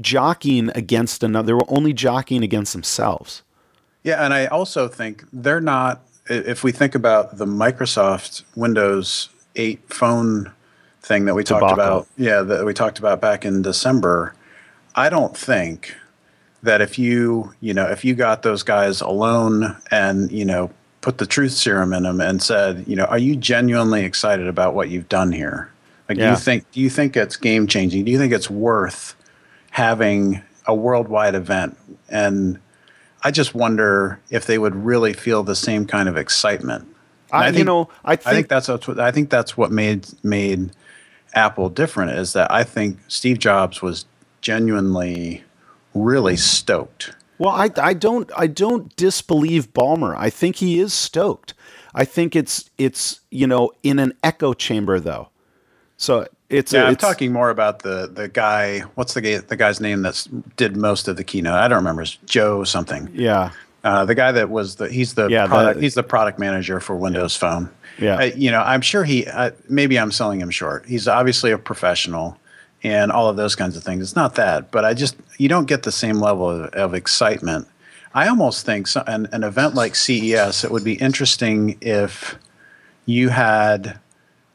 jockeying 0.00 0.70
against 0.74 1.22
another. 1.22 1.46
They 1.48 1.52
were 1.54 1.64
only 1.68 1.92
jockeying 1.92 2.42
against 2.42 2.72
themselves. 2.72 3.42
Yeah, 4.06 4.24
and 4.24 4.32
I 4.32 4.46
also 4.46 4.86
think 4.86 5.24
they're 5.32 5.60
not. 5.60 6.00
If 6.30 6.62
we 6.62 6.70
think 6.70 6.94
about 6.94 7.38
the 7.38 7.44
Microsoft 7.44 8.44
Windows 8.54 9.30
8 9.56 9.92
phone 9.92 10.52
thing 11.02 11.24
that 11.24 11.34
we 11.34 11.42
talked 11.42 11.72
about, 11.72 12.06
yeah, 12.16 12.42
that 12.42 12.64
we 12.64 12.72
talked 12.72 13.00
about 13.00 13.20
back 13.20 13.44
in 13.44 13.62
December, 13.62 14.32
I 14.94 15.08
don't 15.08 15.36
think 15.36 15.96
that 16.62 16.80
if 16.80 17.00
you, 17.00 17.52
you 17.60 17.74
know, 17.74 17.84
if 17.86 18.04
you 18.04 18.14
got 18.14 18.42
those 18.42 18.62
guys 18.62 19.00
alone 19.00 19.76
and, 19.90 20.30
you 20.30 20.44
know, 20.44 20.70
put 21.00 21.18
the 21.18 21.26
truth 21.26 21.52
serum 21.52 21.92
in 21.92 22.04
them 22.04 22.20
and 22.20 22.40
said, 22.40 22.84
you 22.86 22.94
know, 22.94 23.06
are 23.06 23.18
you 23.18 23.34
genuinely 23.34 24.04
excited 24.04 24.46
about 24.46 24.74
what 24.74 24.88
you've 24.88 25.08
done 25.08 25.32
here? 25.32 25.68
Like, 26.08 26.18
do 26.18 26.24
you 26.24 26.36
think 26.36 26.70
do 26.70 26.80
you 26.80 26.90
think 26.90 27.16
it's 27.16 27.36
game 27.36 27.66
changing? 27.66 28.04
Do 28.04 28.12
you 28.12 28.18
think 28.18 28.32
it's 28.32 28.48
worth 28.48 29.16
having 29.70 30.42
a 30.64 30.74
worldwide 30.76 31.34
event? 31.34 31.76
And 32.08 32.60
I 33.22 33.30
just 33.30 33.54
wonder 33.54 34.20
if 34.30 34.46
they 34.46 34.58
would 34.58 34.74
really 34.74 35.12
feel 35.12 35.42
the 35.42 35.56
same 35.56 35.86
kind 35.86 36.08
of 36.08 36.16
excitement. 36.16 36.86
And 37.32 37.56
I, 37.56 37.58
you 37.58 37.64
know, 37.64 37.88
I 38.04 38.16
think, 38.16 38.26
I 38.26 38.32
think 38.34 38.48
that's 38.48 38.68
what 38.68 39.00
I 39.00 39.10
think 39.10 39.30
that's 39.30 39.56
what 39.56 39.72
made 39.72 40.06
made 40.22 40.70
Apple 41.34 41.68
different 41.68 42.12
is 42.12 42.32
that 42.34 42.50
I 42.50 42.64
think 42.64 42.98
Steve 43.08 43.38
Jobs 43.38 43.82
was 43.82 44.06
genuinely 44.40 45.44
really 45.94 46.36
stoked. 46.36 47.14
Well, 47.38 47.50
I, 47.50 47.70
I 47.76 47.94
don't 47.94 48.30
I 48.36 48.46
don't 48.46 48.94
disbelieve 48.96 49.72
Ballmer. 49.72 50.16
I 50.16 50.30
think 50.30 50.56
he 50.56 50.78
is 50.78 50.94
stoked. 50.94 51.54
I 51.94 52.04
think 52.04 52.36
it's 52.36 52.70
it's 52.78 53.20
you 53.30 53.46
know 53.46 53.72
in 53.82 53.98
an 53.98 54.14
echo 54.22 54.54
chamber 54.54 55.00
though. 55.00 55.28
So 55.96 56.26
it's 56.48 56.72
Yeah, 56.72 56.84
I'm 56.84 56.96
talking 56.96 57.32
more 57.32 57.50
about 57.50 57.80
the 57.80 58.10
the 58.12 58.28
guy. 58.28 58.80
What's 58.94 59.14
the 59.14 59.20
guy, 59.20 59.38
the 59.38 59.56
guy's 59.56 59.80
name 59.80 60.02
that 60.02 60.26
did 60.56 60.76
most 60.76 61.08
of 61.08 61.16
the 61.16 61.24
keynote? 61.24 61.54
I 61.54 61.68
don't 61.68 61.78
remember. 61.78 62.02
It's 62.02 62.16
Joe 62.26 62.64
something. 62.64 63.08
Yeah, 63.12 63.50
Uh, 63.84 64.04
the 64.04 64.14
guy 64.14 64.32
that 64.32 64.50
was 64.50 64.76
the 64.76 64.88
he's 64.88 65.14
the 65.14 65.28
Yeah, 65.28 65.46
product, 65.46 65.76
the- 65.76 65.82
he's 65.82 65.94
the 65.94 66.02
product 66.02 66.38
manager 66.38 66.80
for 66.80 66.96
Windows 66.96 67.36
Phone. 67.36 67.68
Yeah. 67.98 68.16
Uh, 68.16 68.22
you 68.36 68.50
know, 68.50 68.60
I'm 68.60 68.80
sure 68.82 69.04
he 69.04 69.26
uh, 69.26 69.50
maybe 69.68 69.98
I'm 69.98 70.12
selling 70.12 70.40
him 70.40 70.50
short. 70.50 70.84
He's 70.86 71.08
obviously 71.08 71.50
a 71.50 71.58
professional 71.58 72.36
and 72.84 73.10
all 73.10 73.28
of 73.28 73.36
those 73.36 73.54
kinds 73.56 73.76
of 73.76 73.82
things. 73.82 74.02
It's 74.02 74.14
not 74.16 74.34
that, 74.36 74.70
but 74.70 74.84
I 74.84 74.92
just 74.94 75.16
you 75.38 75.48
don't 75.48 75.66
get 75.66 75.82
the 75.82 75.92
same 75.92 76.20
level 76.20 76.48
of, 76.50 76.70
of 76.74 76.94
excitement. 76.94 77.66
I 78.14 78.28
almost 78.28 78.64
think 78.64 78.86
so, 78.86 79.02
an, 79.06 79.28
an 79.32 79.44
event 79.44 79.74
like 79.74 79.94
CES 79.94 80.64
it 80.64 80.70
would 80.70 80.84
be 80.84 80.94
interesting 80.94 81.76
if 81.80 82.36
you 83.04 83.28
had 83.30 83.98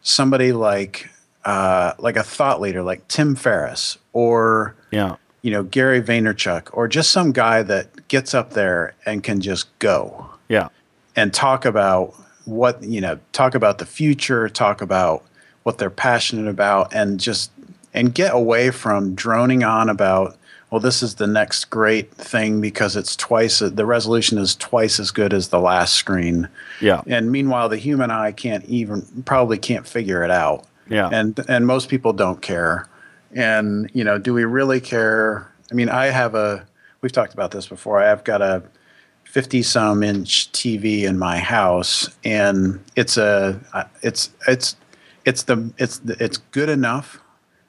somebody 0.01 0.51
like 0.51 1.10
uh, 1.45 1.93
like 1.98 2.15
a 2.15 2.24
thought 2.24 2.62
leader 2.62 2.83
like 2.83 3.07
Tim 3.07 3.36
Ferriss 3.36 3.98
or 4.13 4.75
yeah, 4.91 5.15
you 5.41 5.51
know 5.51 5.63
Gary 5.63 6.01
Vaynerchuk 6.01 6.69
or 6.74 6.88
just 6.88 7.12
some 7.12 7.31
guy 7.31 7.63
that 7.63 8.07
gets 8.07 8.33
up 8.33 8.51
there 8.51 8.93
and 9.05 9.24
can 9.24 9.41
just 9.41 9.77
go. 9.79 10.29
Yeah, 10.50 10.69
and 11.15 11.33
talk 11.33 11.65
about 11.65 12.13
what 12.45 12.81
you 12.83 13.01
know 13.01 13.19
talk 13.31 13.55
about 13.55 13.77
the 13.77 13.86
future 13.86 14.50
talk 14.50 14.81
about 14.81 15.24
what 15.63 15.77
they're 15.77 15.89
passionate 15.89 16.50
about 16.50 16.93
and 16.93 17.19
just 17.19 17.51
and 17.93 18.13
get 18.13 18.33
away 18.33 18.71
from 18.71 19.13
droning 19.13 19.63
on 19.63 19.89
about 19.89 20.36
well 20.71 20.79
this 20.79 21.03
is 21.03 21.15
the 21.15 21.27
next 21.27 21.65
great 21.65 22.12
thing 22.13 22.60
because 22.62 22.95
it's 22.95 23.15
twice 23.15 23.60
the 23.60 23.86
resolution 23.86 24.38
is 24.38 24.55
twice 24.55 25.00
as 25.00 25.12
good 25.12 25.33
as 25.33 25.50
the 25.50 25.60
last 25.60 25.95
screen. 25.95 26.48
Yeah, 26.79 27.01
and 27.07 27.31
meanwhile 27.31 27.67
the 27.69 27.77
human 27.77 28.12
eye 28.12 28.31
can't 28.31 28.65
even 28.65 29.24
probably 29.25 29.57
can't 29.57 29.88
figure 29.88 30.24
it 30.24 30.31
out 30.31 30.67
Yeah. 30.91 31.10
and 31.12 31.39
and 31.48 31.65
most 31.65 31.89
people 31.89 32.13
don't 32.13 32.41
care 32.41 32.88
and 33.33 33.89
you 33.93 34.03
know 34.03 34.17
do 34.17 34.33
we 34.33 34.43
really 34.43 34.81
care 34.81 35.50
i 35.71 35.74
mean 35.74 35.89
i 35.89 36.07
have 36.07 36.36
a 36.36 36.65
we've 37.01 37.13
talked 37.13 37.33
about 37.33 37.51
this 37.51 37.65
before 37.65 38.03
i've 38.03 38.24
got 38.24 38.41
a 38.41 38.62
50 39.24 39.63
some 39.63 40.03
inch 40.03 40.51
tv 40.51 41.03
in 41.03 41.17
my 41.17 41.39
house 41.39 42.10
and 42.25 42.83
it's 42.98 43.15
a 43.17 43.60
it's 44.01 44.31
it's 44.48 44.75
it's 45.25 45.43
the 45.43 45.74
it's 45.77 46.00
the, 46.00 46.21
it's 46.24 46.38
good 46.38 46.69
enough 46.69 47.19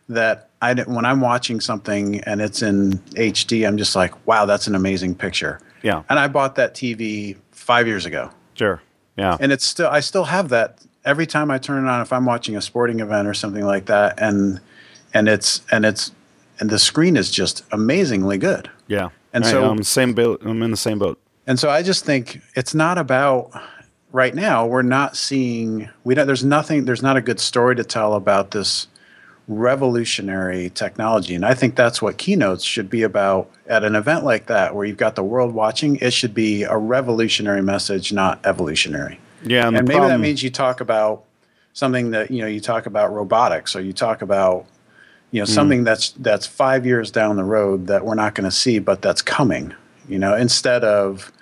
that 0.09 0.51
I 0.61 0.75
when 0.75 1.05
I'm 1.05 1.21
watching 1.21 1.61
something 1.61 2.21
and 2.21 2.41
it's 2.41 2.63
in 2.63 2.93
HD, 3.15 3.67
I'm 3.67 3.77
just 3.77 3.97
like, 3.97 4.27
wow, 4.27 4.47
that's 4.47 4.67
an 4.67 4.75
amazing 4.75 5.15
picture. 5.15 5.61
Yeah. 5.83 6.03
And 6.09 6.19
I 6.19 6.29
bought 6.29 6.55
that 6.57 6.75
TV 6.75 7.37
five 7.51 7.87
years 7.87 8.07
ago 8.07 8.31
sure, 8.55 8.83
yeah, 9.17 9.37
and 9.41 9.53
it's 9.53 9.65
still 9.65 9.89
I 9.89 10.01
still 10.01 10.25
have 10.25 10.49
that 10.51 10.79
every 11.05 11.27
time 11.27 11.51
I 11.51 11.59
turn 11.59 11.85
it 11.85 11.89
on 11.91 12.01
if 12.01 12.13
I'm 12.13 12.25
watching 12.27 12.57
a 12.57 12.63
sporting 12.63 13.01
event 13.01 13.27
or 13.29 13.35
something 13.35 13.65
like 13.65 13.87
that 13.87 14.21
and 14.21 14.61
and 15.15 15.29
it's 15.29 15.63
and 15.71 15.85
it's 15.85 16.13
and 16.61 16.71
the 16.71 16.79
screen 16.79 17.17
is 17.17 17.31
just 17.31 17.65
amazingly 17.73 18.39
good. 18.39 18.71
yeah. 18.87 19.09
And 19.35 19.45
I- 19.45 19.51
so- 19.51 19.71
I'm 19.71 19.83
same 19.83 20.13
boat. 20.15 20.43
I'm 20.45 20.63
in 20.63 20.71
the 20.71 20.77
same 20.77 20.99
boat. 20.99 21.19
And 21.47 21.59
so 21.59 21.69
I 21.71 21.83
just 21.83 22.05
think 22.05 22.41
it's 22.55 22.75
not 22.75 22.99
about 22.99 23.51
right 24.13 24.35
now 24.35 24.67
we're 24.67 24.83
not 24.83 25.17
seeing 25.17 25.89
we 26.05 26.15
don't 26.15 26.27
there's 26.27 26.45
nothing 26.45 26.85
there's 26.85 27.03
not 27.03 27.17
a 27.17 27.21
good 27.23 27.41
story 27.41 27.75
to 27.75 27.83
tell 27.83 28.15
about 28.15 28.51
this 28.51 28.87
revolutionary 29.49 30.71
technology 30.71 31.35
and 31.35 31.45
I 31.45 31.55
think 31.55 31.75
that's 31.77 32.01
what 32.03 32.19
keynotes 32.19 32.63
should 32.65 32.91
be 32.91 33.03
about 33.03 33.51
at 33.67 33.85
an 33.85 33.97
event 33.97 34.25
like 34.25 34.47
that 34.47 34.75
where 34.75 34.85
you've 34.85 34.99
got 34.99 35.15
the 35.17 35.23
world 35.25 35.53
watching 35.55 35.97
it 35.97 36.13
should 36.13 36.35
be 36.35 36.63
a 36.65 36.77
revolutionary 36.77 37.63
message 37.63 38.13
not 38.13 38.39
evolutionary. 38.45 39.19
Yeah, 39.45 39.67
and, 39.67 39.77
and 39.77 39.89
maybe 39.89 40.01
that 40.01 40.21
means 40.21 40.43
you 40.43 40.51
talk 40.51 40.81
about 40.81 41.25
something 41.73 42.11
that 42.11 42.31
you 42.31 42.43
know 42.43 42.47
you 42.47 42.61
talk 42.61 42.87
about 42.87 43.13
robotics 43.13 43.75
or 43.75 43.81
you 43.81 43.93
talk 43.93 44.23
about 44.23 44.67
you 45.31 45.41
know 45.41 45.45
something 45.47 45.85
that's 45.85 46.11
that's 46.11 46.47
five 46.47 46.85
years 46.85 47.11
down 47.11 47.37
the 47.37 47.45
road 47.45 47.87
that 47.87 48.05
we're 48.05 48.15
not 48.15 48.35
going 48.35 48.45
to 48.45 48.55
see 48.55 48.79
but 48.79 49.01
that's 49.01 49.23
coming 49.23 49.75
you 50.07 50.19
know 50.19 50.37
instead 50.37 50.85
of 50.85 51.33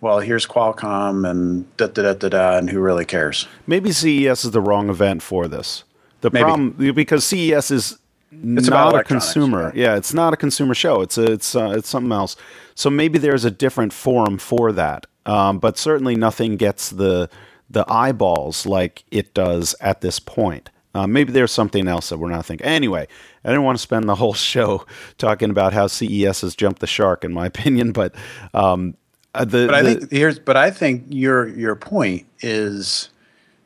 well 0.00 0.20
here's 0.20 0.46
qualcomm 0.46 1.28
and 1.28 1.76
da 1.76 1.88
da 1.88 2.02
da 2.02 2.14
da 2.14 2.28
da 2.28 2.58
and 2.58 2.70
who 2.70 2.80
really 2.80 3.04
cares 3.04 3.48
maybe 3.66 3.90
CES 3.90 4.44
is 4.44 4.50
the 4.52 4.60
wrong 4.60 4.88
event 4.88 5.22
for 5.22 5.48
this. 5.48 5.84
The 6.20 6.30
Maybe. 6.30 6.44
problem 6.44 6.94
because 6.94 7.24
CES 7.24 7.70
is 7.70 7.98
about 8.32 8.70
not 8.92 8.94
a 8.94 9.04
consumer. 9.04 9.64
right? 9.66 9.74
Yeah, 9.74 9.96
it's 9.96 10.14
not 10.14 10.32
a 10.32 10.36
consumer 10.36 10.74
show. 10.74 11.02
It's 11.02 11.18
a, 11.18 11.32
it's 11.32 11.54
uh, 11.54 11.74
it's 11.76 11.88
something 11.88 12.12
else. 12.12 12.36
So 12.74 12.88
maybe 12.88 13.18
there's 13.18 13.44
a 13.44 13.50
different 13.50 13.92
forum 13.92 14.38
for 14.38 14.72
that. 14.72 15.06
Um, 15.26 15.58
but 15.58 15.78
certainly 15.78 16.16
nothing 16.16 16.56
gets 16.56 16.90
the 16.90 17.30
the 17.70 17.84
eyeballs 17.90 18.66
like 18.66 19.04
it 19.10 19.34
does 19.34 19.74
at 19.80 20.00
this 20.00 20.18
point. 20.18 20.70
Uh, 20.94 21.06
maybe 21.06 21.32
there's 21.32 21.50
something 21.50 21.88
else 21.88 22.10
that 22.10 22.18
we're 22.18 22.30
not 22.30 22.46
thinking. 22.46 22.66
Anyway, 22.66 23.08
I 23.44 23.48
didn't 23.48 23.64
want 23.64 23.78
to 23.78 23.82
spend 23.82 24.08
the 24.08 24.14
whole 24.16 24.34
show 24.34 24.84
talking 25.18 25.50
about 25.50 25.72
how 25.72 25.86
CES 25.86 26.42
has 26.42 26.54
jumped 26.54 26.80
the 26.80 26.86
shark, 26.86 27.24
in 27.24 27.32
my 27.32 27.46
opinion. 27.54 27.92
But 27.92 28.14
um, 28.52 28.96
uh, 29.34 29.44
the, 29.44 29.66
but 29.66 29.74
i 29.74 29.82
the- 29.82 29.94
think 29.96 30.12
here's 30.12 30.38
but 30.38 30.56
i 30.56 30.70
think 30.70 31.04
your 31.08 31.48
your 31.48 31.74
point 31.74 32.24
is 32.40 33.08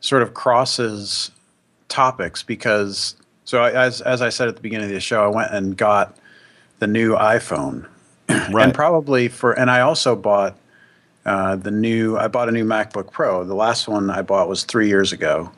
sort 0.00 0.22
of 0.22 0.34
crosses 0.34 1.30
topics 1.88 2.42
because 2.42 3.16
so 3.44 3.62
I, 3.62 3.72
as 3.72 4.00
as 4.00 4.22
i 4.22 4.28
said 4.28 4.48
at 4.48 4.56
the 4.56 4.62
beginning 4.62 4.86
of 4.86 4.92
the 4.92 5.00
show 5.00 5.24
i 5.24 5.28
went 5.28 5.52
and 5.52 5.76
got 5.76 6.16
the 6.78 6.86
new 6.86 7.14
iphone 7.16 7.86
right. 8.28 8.64
and 8.64 8.74
probably 8.74 9.28
for 9.28 9.52
and 9.52 9.70
i 9.70 9.80
also 9.80 10.16
bought 10.16 10.56
uh, 11.28 11.54
the 11.56 11.70
new 11.70 12.16
i 12.16 12.26
bought 12.26 12.48
a 12.48 12.52
new 12.52 12.64
macbook 12.64 13.10
pro 13.12 13.44
the 13.44 13.54
last 13.54 13.86
one 13.88 14.08
i 14.10 14.22
bought 14.22 14.48
was 14.48 14.64
three 14.64 14.88
years 14.88 15.12
ago 15.12 15.50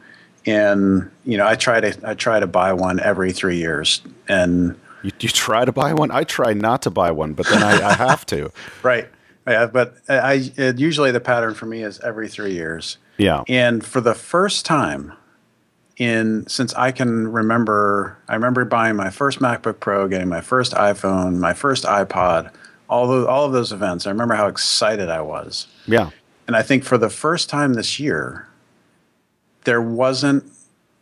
and 0.46 1.10
you 1.24 1.36
know 1.38 1.46
i 1.46 1.54
try 1.54 1.80
to 1.80 1.92
i 2.08 2.14
try 2.14 2.40
to 2.40 2.46
buy 2.46 2.72
one 2.72 2.98
every 3.00 3.32
three 3.32 3.56
years 3.56 4.02
and 4.28 4.78
you, 5.02 5.10
you 5.20 5.28
try 5.30 5.64
to 5.64 5.72
buy 5.72 5.94
one. 5.94 6.10
I 6.10 6.24
try 6.24 6.52
not 6.52 6.82
to 6.82 6.90
buy 6.90 7.10
one, 7.10 7.32
but 7.32 7.46
then 7.48 7.62
I, 7.62 7.72
I 7.88 7.92
have 7.94 8.26
to. 8.26 8.52
right 8.82 9.08
yeah 9.46 9.66
but 9.66 9.96
i 10.08 10.52
it, 10.56 10.78
usually 10.78 11.10
the 11.10 11.20
pattern 11.20 11.54
for 11.54 11.66
me 11.66 11.82
is 11.82 11.98
every 12.00 12.28
three 12.28 12.52
years 12.52 12.98
Yeah. 13.18 13.42
and 13.48 13.84
for 13.84 14.00
the 14.00 14.14
first 14.14 14.66
time 14.66 15.12
in 15.96 16.46
since 16.46 16.72
i 16.74 16.92
can 16.92 17.28
remember 17.28 18.18
i 18.28 18.34
remember 18.34 18.64
buying 18.64 18.96
my 18.96 19.10
first 19.10 19.40
macbook 19.40 19.80
pro 19.80 20.06
getting 20.08 20.28
my 20.28 20.40
first 20.40 20.72
iphone 20.72 21.38
my 21.38 21.52
first 21.54 21.84
ipod 21.84 22.52
all 22.90 23.06
those, 23.08 23.26
all 23.26 23.44
of 23.46 23.52
those 23.52 23.72
events 23.72 24.06
i 24.06 24.10
remember 24.10 24.34
how 24.34 24.46
excited 24.48 25.08
i 25.08 25.20
was 25.20 25.66
Yeah. 25.86 26.10
and 26.46 26.54
I 26.56 26.62
think 26.62 26.84
for 26.84 26.98
the 26.98 27.08
first 27.08 27.48
time 27.48 27.72
this 27.74 27.98
year, 28.00 28.46
there 29.64 29.80
wasn't 29.80 30.44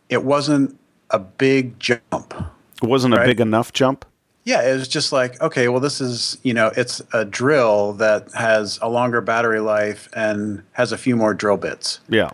it 0.09 0.23
wasn't 0.23 0.77
a 1.11 1.19
big 1.19 1.79
jump. 1.79 2.33
It 2.81 2.87
wasn't 2.87 3.13
a 3.15 3.23
big 3.25 3.39
enough 3.39 3.73
jump. 3.73 4.05
Yeah, 4.43 4.61
it 4.67 4.73
was 4.73 4.87
just 4.87 5.11
like, 5.11 5.39
okay, 5.41 5.67
well, 5.67 5.79
this 5.79 5.99
is 6.01 6.37
you 6.43 6.53
know, 6.53 6.71
it's 6.77 7.01
a 7.13 7.25
drill 7.25 7.93
that 7.93 8.31
has 8.33 8.79
a 8.81 8.89
longer 8.89 9.21
battery 9.21 9.59
life 9.59 10.07
and 10.15 10.63
has 10.73 10.91
a 10.91 10.97
few 10.97 11.15
more 11.15 11.33
drill 11.33 11.57
bits. 11.57 11.99
Yeah. 12.09 12.29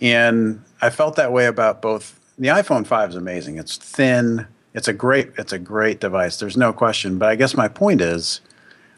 And 0.00 0.62
I 0.80 0.90
felt 0.90 1.16
that 1.16 1.32
way 1.32 1.46
about 1.46 1.82
both. 1.82 2.18
The 2.38 2.48
iPhone 2.48 2.86
5 2.86 3.10
is 3.10 3.16
amazing. 3.16 3.58
It's 3.58 3.76
thin. 3.76 4.46
It's 4.74 4.88
a 4.88 4.92
great. 4.92 5.30
It's 5.38 5.52
a 5.52 5.58
great 5.58 6.00
device. 6.00 6.38
There's 6.38 6.56
no 6.56 6.72
question. 6.72 7.18
But 7.18 7.28
I 7.28 7.36
guess 7.36 7.54
my 7.56 7.68
point 7.68 8.00
is, 8.00 8.40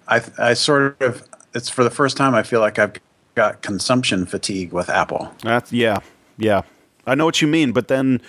I 0.09 0.23
I 0.39 0.55
sort 0.55 1.01
of 1.01 1.27
it's 1.55 1.69
for 1.69 1.85
the 1.85 1.91
first 1.91 2.17
time 2.17 2.35
I 2.35 2.43
feel 2.43 2.61
like 2.61 2.79
I've 2.79 2.95
got 3.35 3.63
consumption 3.63 4.27
fatigue 4.27 4.73
with 4.73 4.89
Apple. 4.89 5.33
That's 5.43 5.73
yeah. 5.73 5.99
Yeah. 6.39 6.63
I 7.07 7.15
know 7.15 7.25
what 7.25 7.43
you 7.43 7.49
mean, 7.49 7.73
but 7.73 7.89
then 7.89 8.21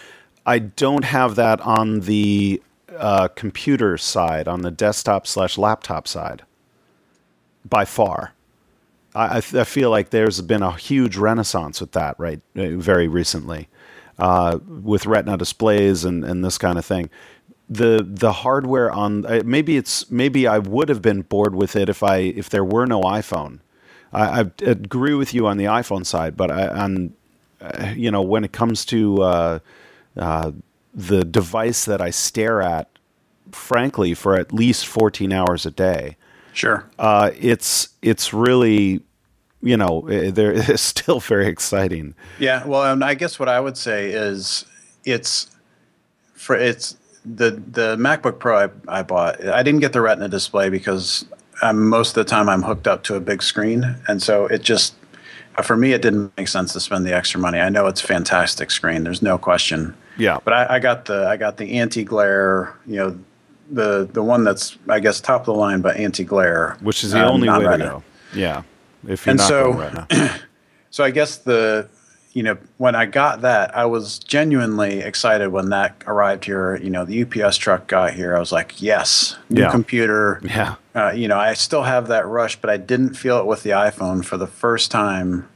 I 0.45 0.59
don't 0.59 1.05
have 1.05 1.35
that 1.35 1.61
on 1.61 2.01
the 2.01 2.61
uh, 2.97 3.27
computer 3.29 3.97
side, 3.97 4.47
on 4.47 4.61
the 4.61 4.71
desktop 4.71 5.27
slash 5.27 5.57
laptop 5.57 6.07
side. 6.07 6.43
By 7.65 7.85
far. 7.85 8.33
I, 9.15 9.37
I 9.37 9.41
feel 9.41 9.89
like 9.89 10.09
there's 10.09 10.41
been 10.41 10.63
a 10.63 10.75
huge 10.75 11.17
renaissance 11.17 11.79
with 11.79 11.91
that, 11.93 12.19
right? 12.19 12.41
Very 12.55 13.07
recently, 13.07 13.69
uh, 14.17 14.59
with 14.67 15.05
Retina 15.05 15.37
displays 15.37 16.03
and, 16.03 16.25
and 16.25 16.43
this 16.43 16.57
kind 16.57 16.77
of 16.77 16.85
thing. 16.85 17.09
The 17.73 18.05
the 18.07 18.31
hardware 18.31 18.91
on 18.91 19.25
uh, 19.25 19.41
maybe 19.45 19.77
it's 19.77 20.09
maybe 20.11 20.47
I 20.47 20.59
would 20.59 20.89
have 20.89 21.01
been 21.01 21.21
bored 21.21 21.55
with 21.55 21.75
it 21.75 21.89
if 21.89 22.03
I 22.03 22.17
if 22.17 22.49
there 22.49 22.63
were 22.63 22.85
no 22.85 23.01
iPhone. 23.01 23.59
I, 24.11 24.41
I 24.41 24.45
agree 24.61 25.15
with 25.15 25.33
you 25.33 25.47
on 25.47 25.57
the 25.57 25.65
iPhone 25.65 26.05
side, 26.05 26.37
but 26.37 26.51
I, 26.51 26.67
on 26.67 27.13
uh, 27.61 27.93
you 27.95 28.11
know 28.11 28.21
when 28.21 28.43
it 28.43 28.51
comes 28.51 28.85
to 28.85 29.21
uh, 29.23 29.59
uh, 30.17 30.51
the 30.93 31.23
device 31.25 31.85
that 31.85 31.99
I 32.01 32.11
stare 32.11 32.61
at, 32.61 32.87
frankly, 33.51 34.13
for 34.13 34.35
at 34.35 34.53
least 34.53 34.85
14 34.85 35.31
hours 35.33 35.65
a 35.65 35.71
day, 35.71 36.17
Sure. 36.53 36.85
uh, 36.99 37.31
it's 37.39 37.89
it's 38.03 38.33
really 38.33 39.01
you 39.63 39.77
know 39.77 40.01
there 40.07 40.51
it's 40.53 40.81
still 40.83 41.19
very 41.19 41.47
exciting. 41.47 42.13
Yeah, 42.37 42.67
well, 42.67 42.83
and 42.91 43.03
I 43.03 43.15
guess 43.15 43.39
what 43.39 43.49
I 43.49 43.59
would 43.59 43.77
say 43.77 44.11
is 44.11 44.65
it's 45.05 45.49
for 46.35 46.55
it's 46.55 46.97
the 47.25 47.51
the 47.51 47.95
MacBook 47.97 48.39
Pro 48.39 48.65
I, 48.65 48.69
I 48.99 49.03
bought. 49.03 49.43
I 49.45 49.63
didn't 49.63 49.79
get 49.81 49.93
the 49.93 50.01
Retina 50.01 50.27
display 50.27 50.69
because 50.69 51.25
I'm, 51.61 51.87
most 51.87 52.09
of 52.09 52.15
the 52.15 52.29
time 52.29 52.49
I'm 52.49 52.61
hooked 52.63 52.87
up 52.87 53.03
to 53.03 53.15
a 53.15 53.19
big 53.19 53.41
screen, 53.41 53.95
and 54.07 54.21
so 54.21 54.45
it 54.47 54.61
just 54.61 54.95
for 55.63 55.77
me 55.77 55.93
it 55.93 56.01
didn't 56.01 56.35
make 56.37 56.47
sense 56.47 56.73
to 56.73 56.79
spend 56.79 57.05
the 57.05 57.13
extra 57.15 57.39
money. 57.39 57.59
I 57.59 57.69
know 57.69 57.87
it's 57.87 58.03
a 58.03 58.07
fantastic 58.07 58.71
screen. 58.71 59.03
There's 59.03 59.21
no 59.21 59.37
question. 59.37 59.95
Yeah. 60.17 60.39
But 60.43 60.53
I, 60.53 60.75
I 60.75 60.79
got 60.79 61.05
the 61.05 61.27
I 61.27 61.37
got 61.37 61.57
the 61.57 61.79
anti 61.79 62.03
glare. 62.03 62.75
You 62.85 62.95
know, 62.97 63.19
the 63.71 64.09
the 64.11 64.23
one 64.23 64.43
that's 64.43 64.77
I 64.89 64.99
guess 64.99 65.21
top 65.21 65.41
of 65.41 65.45
the 65.45 65.53
line, 65.53 65.81
but 65.81 65.95
anti 65.97 66.23
glare, 66.23 66.77
Which 66.81 67.03
is 67.03 67.11
the 67.11 67.25
um, 67.25 67.33
only 67.33 67.49
way 67.49 67.59
to 67.59 67.77
go. 67.77 68.03
Yeah. 68.33 68.63
If 69.07 69.25
you're 69.25 69.31
And 69.31 69.39
not 69.39 69.47
so- 69.47 69.71
Retina. 69.73 70.39
So 70.89 71.03
I 71.03 71.09
guess 71.09 71.37
the 71.37 71.89
you 72.33 72.41
know 72.43 72.57
when 72.77 72.95
I 72.95 73.05
got 73.05 73.41
that, 73.41 73.75
I 73.77 73.85
was 73.85 74.19
genuinely 74.19 74.99
excited 75.01 75.49
when 75.49 75.69
that 75.69 76.03
arrived 76.07 76.45
here. 76.45 76.75
You 76.77 76.89
know, 76.89 77.05
the 77.05 77.21
UPS 77.23 77.57
truck 77.57 77.87
got 77.87 78.13
here. 78.13 78.35
I 78.35 78.39
was 78.39 78.51
like, 78.51 78.81
yes, 78.81 79.35
new 79.49 79.61
Yeah. 79.61 79.71
computer. 79.71 80.41
Yeah. 80.43 80.75
Uh, 80.95 81.11
you 81.11 81.27
know, 81.27 81.37
I 81.37 81.53
still 81.53 81.83
have 81.83 82.07
that 82.07 82.25
rush, 82.27 82.59
but 82.59 82.69
I 82.69 82.77
didn't 82.77 83.13
feel 83.15 83.37
it 83.39 83.45
with 83.45 83.63
the 83.63 83.69
iPhone 83.71 84.25
for 84.25 84.37
the 84.37 84.47
first 84.47 84.89
time. 84.91 85.47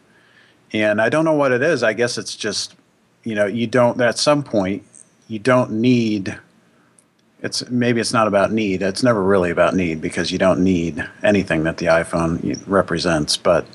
And 0.74 1.02
I 1.02 1.10
don't 1.10 1.26
know 1.26 1.34
what 1.34 1.52
it 1.52 1.62
is. 1.62 1.82
I 1.84 1.94
guess 1.94 2.18
it's 2.18 2.36
just, 2.36 2.76
you 3.24 3.34
know, 3.36 3.46
you 3.46 3.66
don't, 3.68 4.00
at 4.02 4.18
some 4.20 4.44
point, 4.44 4.84
you 5.28 5.40
don't 5.40 5.72
need, 5.72 6.38
it's 7.42 7.70
maybe 7.70 8.02
it's 8.02 8.14
not 8.14 8.28
about 8.28 8.52
need. 8.52 8.82
It's 8.82 9.04
never 9.04 9.24
really 9.24 9.50
about 9.52 9.76
need 9.76 10.02
because 10.02 10.32
you 10.32 10.38
don't 10.38 10.64
need 10.64 11.08
anything 11.24 11.64
that 11.64 11.78
the 11.78 11.86
iPhone 11.88 12.62
represents. 12.68 13.38
But 13.38 13.66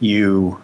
you, 0.00 0.62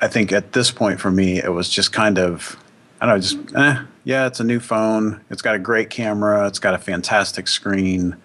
I 0.00 0.08
think 0.08 0.32
at 0.32 0.52
this 0.52 0.70
point 0.70 1.00
for 1.00 1.10
me, 1.10 1.38
it 1.38 1.52
was 1.52 1.68
just 1.68 1.92
kind 1.92 2.18
of, 2.18 2.56
I 3.00 3.06
don't 3.06 3.16
know, 3.16 3.20
just, 3.20 3.38
eh, 3.56 3.82
yeah, 4.04 4.26
it's 4.26 4.40
a 4.40 4.44
new 4.44 4.60
phone. 4.60 5.20
It's 5.30 5.42
got 5.42 5.54
a 5.54 5.58
great 5.58 5.90
camera. 5.90 6.46
It's 6.46 6.58
got 6.58 6.74
a 6.74 6.78
fantastic 6.78 7.48
screen. 7.48 8.16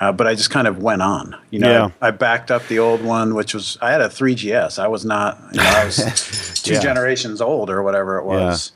Uh, 0.00 0.10
but 0.10 0.26
I 0.26 0.34
just 0.34 0.50
kind 0.50 0.66
of 0.66 0.78
went 0.82 1.00
on. 1.00 1.36
You 1.50 1.60
know, 1.60 1.70
Yeah. 1.70 1.90
I, 2.00 2.10
backed 2.10 2.50
up 2.50 2.66
the 2.66 2.80
old 2.80 3.02
one, 3.04 3.34
which 3.34 3.54
was 3.54 3.78
I 3.80 3.92
had 3.92 4.00
a 4.00 4.08
3GS. 4.08 4.80
I 4.80 4.88
was 4.88 5.04
not, 5.04 5.38
you 5.52 5.58
know, 5.60 5.70
I 5.70 5.84
was 5.84 6.60
two 6.64 6.74
Yeah. 6.74 6.80
generations 6.80 7.40
old 7.40 7.70
or 7.70 7.84
whatever 7.84 8.18
it 8.18 8.24
was, 8.24 8.72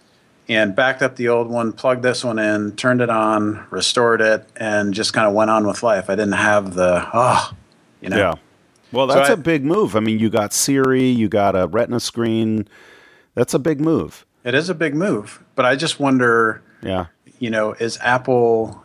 and 0.48 0.76
backed 0.76 1.02
up 1.02 1.16
the 1.16 1.26
old 1.28 1.48
one, 1.50 1.72
plugged 1.72 2.04
this 2.04 2.22
one 2.24 2.38
in, 2.38 2.76
turned 2.76 3.00
it 3.00 3.10
on, 3.10 3.66
restored 3.70 4.20
it, 4.20 4.48
and 4.54 4.94
just 4.94 5.12
kind 5.12 5.26
of 5.26 5.34
went 5.34 5.50
on 5.50 5.66
with 5.66 5.82
life. 5.82 6.08
I 6.08 6.14
didn't 6.14 6.32
have 6.34 6.74
the 6.74 7.04
oh, 7.12 7.50
you 8.00 8.08
know, 8.08 8.16
Well, 8.92 9.08
So 9.08 9.14
that's 9.16 9.30
I- 9.30 9.34
a 9.34 9.36
big 9.36 9.64
move. 9.64 9.96
I 9.96 10.00
mean, 10.00 10.18
you 10.18 10.30
got 10.30 10.52
Siri, 10.52 11.04
you 11.04 11.28
got 11.28 11.54
a 11.56 11.66
Retina 11.66 12.00
screen. 12.00 12.68
That's 13.34 13.54
a 13.54 13.58
big 13.58 13.80
move. 13.80 14.24
it 14.44 14.54
is 14.54 14.68
a 14.70 14.74
big 14.74 14.94
move. 14.94 15.42
But 15.56 15.64
I 15.66 15.74
just 15.74 15.98
wonder, 15.98 16.62
Yeah. 16.82 17.06
you 17.40 17.50
know, 17.50 17.72
is 17.80 17.98
Apple 18.00 18.84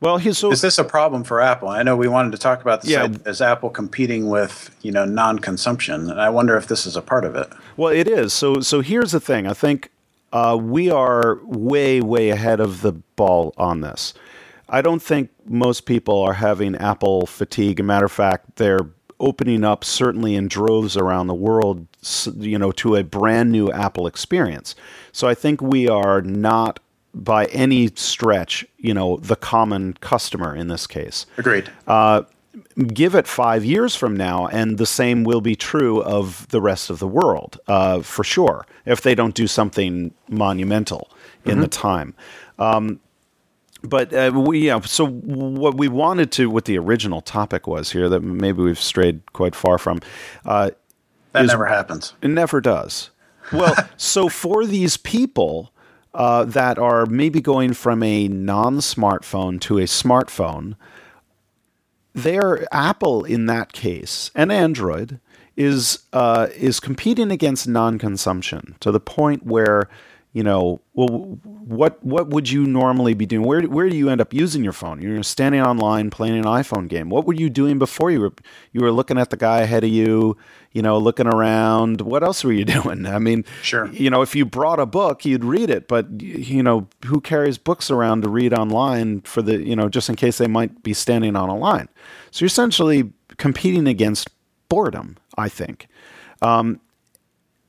Well, 0.00 0.18
so 0.34 0.52
is 0.52 0.60
this 0.60 0.76
a 0.78 0.84
problem 0.84 1.24
for 1.24 1.40
Apple? 1.40 1.68
I 1.68 1.82
know 1.82 1.96
we 1.96 2.06
wanted 2.08 2.32
to 2.32 2.38
talk 2.38 2.60
about 2.60 2.82
this. 2.82 2.90
Yeah. 2.90 3.08
Is 3.24 3.40
Apple 3.40 3.70
competing 3.70 4.28
with 4.28 4.70
you 4.82 4.92
know 4.92 5.06
non-consumption? 5.06 6.10
And 6.10 6.20
I 6.20 6.28
wonder 6.28 6.56
if 6.58 6.66
this 6.66 6.84
is 6.84 6.94
a 6.96 7.00
part 7.00 7.24
of 7.24 7.34
it. 7.34 7.48
Well, 7.78 7.90
it 7.92 8.06
is. 8.06 8.34
So, 8.34 8.60
so 8.60 8.82
here's 8.82 9.12
the 9.12 9.20
thing. 9.20 9.46
I 9.46 9.54
think 9.54 9.90
uh, 10.34 10.58
we 10.60 10.90
are 10.90 11.38
way, 11.44 12.02
way 12.02 12.28
ahead 12.28 12.60
of 12.60 12.82
the 12.82 12.92
ball 13.16 13.54
on 13.56 13.80
this. 13.80 14.12
I 14.68 14.82
don't 14.82 15.00
think 15.00 15.30
most 15.46 15.86
people 15.86 16.18
are 16.20 16.34
having 16.34 16.74
Apple 16.76 17.24
fatigue. 17.26 17.80
As 17.80 17.84
a 17.84 17.86
matter 17.86 18.04
of 18.06 18.12
fact, 18.12 18.56
they're 18.56 18.80
opening 19.24 19.64
up 19.64 19.84
certainly 19.84 20.34
in 20.34 20.48
droves 20.48 20.96
around 20.96 21.26
the 21.26 21.34
world, 21.34 21.86
you 22.36 22.58
know, 22.58 22.70
to 22.72 22.96
a 22.96 23.02
brand 23.02 23.50
new 23.50 23.70
Apple 23.72 24.06
experience. 24.06 24.74
So 25.12 25.26
I 25.28 25.34
think 25.34 25.62
we 25.62 25.88
are 25.88 26.20
not 26.20 26.78
by 27.14 27.46
any 27.46 27.88
stretch, 27.94 28.66
you 28.78 28.92
know, 28.92 29.16
the 29.18 29.36
common 29.36 29.94
customer 29.94 30.54
in 30.54 30.68
this 30.68 30.86
case 30.86 31.26
Agreed. 31.38 31.70
give 32.92 33.14
it 33.14 33.26
five 33.26 33.64
years 33.64 33.94
from 33.94 34.16
now, 34.16 34.46
and 34.48 34.78
the 34.78 34.86
same 34.86 35.24
will 35.24 35.40
be 35.40 35.54
true 35.54 36.02
of 36.02 36.46
the 36.48 36.60
rest 36.60 36.90
of 36.90 36.98
the 36.98 37.08
world, 37.08 37.58
uh, 37.68 38.02
for 38.02 38.24
sure, 38.24 38.66
if 38.84 39.00
they 39.00 39.14
don't 39.14 39.34
do 39.34 39.46
something 39.46 40.12
monumental 40.28 41.10
in 41.44 41.60
the 41.60 41.68
time. 41.68 42.14
Um, 42.58 43.00
but 43.84 44.12
uh, 44.12 44.32
we, 44.34 44.66
yeah, 44.66 44.80
so 44.80 45.06
what 45.06 45.76
we 45.76 45.88
wanted 45.88 46.32
to, 46.32 46.48
what 46.50 46.64
the 46.64 46.78
original 46.78 47.20
topic 47.20 47.66
was 47.66 47.92
here, 47.92 48.08
that 48.08 48.20
maybe 48.20 48.62
we've 48.62 48.80
strayed 48.80 49.32
quite 49.32 49.54
far 49.54 49.78
from, 49.78 50.00
uh, 50.44 50.70
that 51.32 51.44
is- 51.44 51.50
never 51.50 51.66
happens. 51.66 52.14
it 52.22 52.28
never 52.28 52.60
does. 52.60 53.10
Well, 53.52 53.74
so 53.96 54.28
for 54.28 54.64
these 54.64 54.96
people 54.96 55.72
uh, 56.14 56.44
that 56.44 56.78
are 56.78 57.06
maybe 57.06 57.40
going 57.40 57.74
from 57.74 58.02
a 58.02 58.28
non 58.28 58.76
smartphone 58.78 59.60
to 59.62 59.78
a 59.78 59.82
smartphone, 59.84 60.76
their 62.14 62.66
Apple 62.72 63.24
in 63.24 63.46
that 63.46 63.72
case 63.72 64.30
and 64.34 64.52
Android 64.52 65.18
is 65.56 66.04
uh, 66.12 66.46
is 66.56 66.80
competing 66.80 67.30
against 67.30 67.66
non-consumption 67.68 68.76
to 68.80 68.90
the 68.92 69.00
point 69.00 69.44
where 69.44 69.88
you 70.34 70.42
know 70.42 70.80
well 70.92 71.08
what 71.66 72.04
what 72.04 72.28
would 72.28 72.50
you 72.50 72.66
normally 72.66 73.14
be 73.14 73.24
doing? 73.24 73.46
Where 73.46 73.62
where 73.62 73.88
do 73.88 73.96
you 73.96 74.10
end 74.10 74.20
up 74.20 74.34
using 74.34 74.62
your 74.62 74.72
phone? 74.74 75.00
You're 75.00 75.22
standing 75.22 75.62
online 75.62 76.10
playing 76.10 76.36
an 76.36 76.44
iPhone 76.44 76.88
game. 76.88 77.08
What 77.08 77.24
were 77.24 77.32
you 77.32 77.48
doing 77.48 77.78
before 77.78 78.10
you 78.10 78.20
were 78.20 78.32
you 78.72 78.82
were 78.82 78.90
looking 78.92 79.16
at 79.16 79.30
the 79.30 79.36
guy 79.38 79.60
ahead 79.62 79.84
of 79.84 79.90
you 79.90 80.36
you 80.72 80.82
know 80.82 80.98
looking 80.98 81.26
around? 81.28 82.00
What 82.02 82.22
else 82.22 82.44
were 82.44 82.52
you 82.52 82.64
doing? 82.76 83.06
I 83.06 83.18
mean 83.18 83.44
Sure. 83.62 83.86
you 83.92 84.10
know 84.10 84.20
if 84.22 84.34
you 84.34 84.44
brought 84.44 84.80
a 84.80 84.86
book 84.86 85.24
you'd 85.24 85.44
read 85.44 85.70
it 85.70 85.88
but 85.88 86.20
you 86.20 86.62
know 86.62 86.88
who 87.06 87.20
carries 87.20 87.56
books 87.56 87.90
around 87.90 88.22
to 88.22 88.28
read 88.28 88.52
online 88.52 89.22
for 89.22 89.40
the 89.40 89.62
you 89.62 89.76
know 89.76 89.88
just 89.88 90.08
in 90.10 90.16
case 90.16 90.36
they 90.38 90.48
might 90.48 90.82
be 90.82 90.92
standing 90.92 91.36
on 91.36 91.48
a 91.48 91.56
line? 91.56 91.88
So 92.32 92.42
you're 92.42 92.48
essentially 92.48 93.12
competing 93.38 93.86
against 93.86 94.28
boredom 94.68 95.16
i 95.38 95.48
think. 95.48 95.86
Um, 96.42 96.80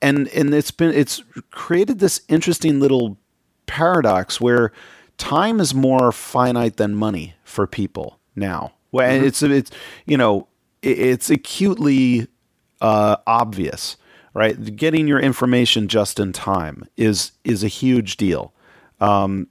and 0.01 0.27
and 0.29 0.53
it's 0.53 0.71
been 0.71 0.93
it's 0.93 1.23
created 1.51 1.99
this 1.99 2.21
interesting 2.27 2.79
little 2.79 3.17
paradox 3.65 4.39
where 4.39 4.71
time 5.17 5.59
is 5.59 5.73
more 5.73 6.11
finite 6.11 6.77
than 6.77 6.95
money 6.95 7.35
for 7.43 7.65
people 7.67 8.19
now. 8.35 8.73
Well, 8.91 9.09
and 9.09 9.25
it's 9.25 9.41
it's 9.43 9.71
you 10.05 10.17
know 10.17 10.47
it's 10.81 11.29
acutely 11.29 12.27
uh, 12.81 13.17
obvious, 13.25 13.97
right? 14.33 14.75
Getting 14.75 15.07
your 15.07 15.19
information 15.19 15.87
just 15.87 16.19
in 16.19 16.31
time 16.33 16.83
is 16.97 17.31
is 17.43 17.63
a 17.63 17.67
huge 17.67 18.17
deal. 18.17 18.53
Um, 18.99 19.47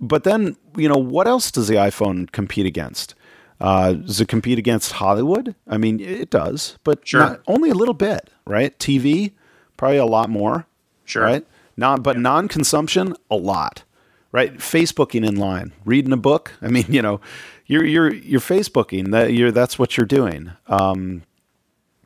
but 0.00 0.24
then 0.24 0.56
you 0.76 0.88
know 0.88 0.98
what 0.98 1.26
else 1.26 1.50
does 1.50 1.68
the 1.68 1.74
iPhone 1.76 2.30
compete 2.30 2.66
against? 2.66 3.14
Uh, 3.60 3.94
does 3.94 4.20
it 4.20 4.28
compete 4.28 4.56
against 4.56 4.92
Hollywood? 4.92 5.56
I 5.66 5.78
mean, 5.78 5.98
it 5.98 6.30
does, 6.30 6.78
but 6.84 7.06
Sure. 7.08 7.20
not, 7.20 7.40
only 7.48 7.70
a 7.70 7.74
little 7.74 7.94
bit, 7.94 8.30
right? 8.46 8.78
TV, 8.78 9.32
probably 9.78 9.96
a 9.96 10.04
lot 10.04 10.28
more, 10.28 10.66
Sure. 11.06 11.22
right? 11.22 11.46
Not, 11.78 12.02
but 12.02 12.18
non-consumption, 12.18 13.14
a 13.30 13.36
lot, 13.36 13.84
right? 14.32 14.54
Facebooking 14.58 15.26
in 15.26 15.36
line, 15.36 15.72
reading 15.86 16.12
a 16.12 16.16
book. 16.18 16.52
I 16.62 16.68
mean, 16.68 16.84
you 16.90 17.00
know, 17.00 17.20
you're 17.66 17.84
you're 17.84 18.12
you're 18.12 18.40
Facebooking. 18.40 19.10
That 19.12 19.32
you're 19.32 19.52
that's 19.52 19.78
what 19.78 19.96
you're 19.96 20.06
doing. 20.06 20.52
Um, 20.66 21.22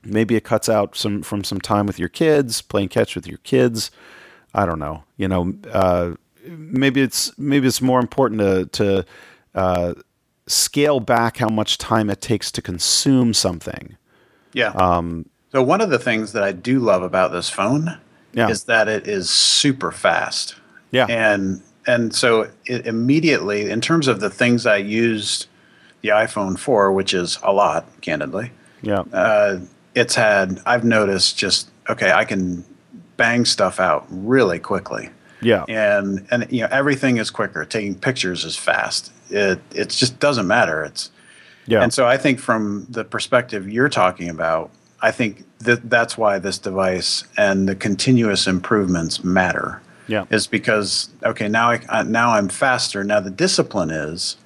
maybe 0.05 0.37
it 0.37 0.45
cuts 0.45 0.69
out 0.69 0.95
some 0.97 1.23
from 1.23 1.43
some 1.45 1.61
time 1.61 1.87
with 1.87 1.99
your 1.99 2.09
kids, 2.09 2.63
playing 2.63 2.89
catch 2.91 3.15
with 3.17 3.27
your 3.27 3.39
kids. 3.39 3.91
I 4.55 4.67
don't 4.67 4.79
know. 4.79 5.05
You 5.17 5.29
know, 5.29 5.55
uh, 5.73 6.13
maybe 6.47 7.01
it's 7.01 7.37
maybe 7.39 7.67
it's 7.67 7.81
more 7.81 8.01
important 8.01 8.41
to 8.41 8.67
to 8.85 9.07
uh, 9.55 9.95
scale 10.47 11.01
back 11.01 11.39
how 11.39 11.49
much 11.49 11.79
time 11.79 12.11
it 12.11 12.21
takes 12.21 12.53
to 12.53 12.61
consume 12.63 13.33
something. 13.33 13.97
Yeah. 14.53 14.73
Um, 14.73 15.27
so 15.53 15.63
one 15.63 15.81
of 15.81 15.91
the 15.91 15.99
things 15.99 16.33
that 16.33 16.43
I 16.43 16.53
do 16.53 16.79
love 16.81 17.03
about 17.03 17.31
this 17.33 17.49
phone 17.51 17.99
Yeah. 18.33 18.49
is 18.49 18.65
that 18.65 18.89
it 18.89 19.07
is 19.07 19.29
super 19.31 19.93
fast. 19.93 20.57
Yeah. 20.91 21.07
And 21.09 21.63
and 21.87 22.15
so 22.15 22.49
it 22.67 22.87
immediately, 22.87 23.69
in 23.69 23.81
terms 23.81 24.07
of 24.07 24.21
the 24.21 24.31
things 24.31 24.67
I 24.67 24.77
used 24.77 25.47
the 26.03 26.11
iPhone 26.11 26.57
for, 26.59 26.93
which 26.93 27.13
is 27.13 27.39
a 27.43 27.53
lot, 27.53 27.87
candidly, 28.01 28.53
Yeah. 28.83 29.03
uh, 29.13 29.59
it's 29.95 30.15
had 30.15 30.61
I've 30.65 30.85
noticed 30.85 31.37
just 31.39 31.69
okay, 31.89 32.13
I 32.13 32.25
can 32.25 32.65
bang 33.17 33.45
stuff 33.45 33.79
out 33.81 34.07
really 34.11 34.59
quickly. 34.59 35.11
Yeah. 35.43 35.65
And 35.69 36.27
and 36.31 36.47
you 36.51 36.61
know 36.63 36.69
everything 36.71 37.19
is 37.19 37.31
quicker. 37.31 37.65
Taking 37.65 37.95
pictures 37.97 38.45
is 38.45 38.57
fast. 38.57 39.13
It 39.29 39.61
it 39.75 39.91
just 39.91 40.19
doesn't 40.21 40.47
matter. 40.47 40.83
It's 40.85 41.11
yeah. 41.67 41.83
And 41.83 41.93
so 41.93 42.07
I 42.07 42.17
think 42.17 42.39
from 42.39 42.87
the 42.91 43.05
perspective 43.05 43.69
you're 43.69 43.89
talking 43.89 44.29
about, 44.29 44.71
I 45.03 45.11
think 45.11 45.45
that 45.59 45.91
that's 45.91 46.17
why 46.17 46.39
this 46.39 46.59
device 46.59 47.25
and 47.37 47.69
the 47.69 47.75
continuous 47.75 48.47
improvements 48.47 49.23
matter. 49.25 49.83
Yeah. 50.09 50.25
Is 50.31 50.47
because 50.47 51.11
okay, 51.25 51.49
now 51.49 51.71
I 51.71 52.03
now 52.05 52.31
I'm 52.33 52.49
faster. 52.49 53.05
Now 53.05 53.21
the 53.21 53.31
discipline 53.31 53.91
is 53.91 54.37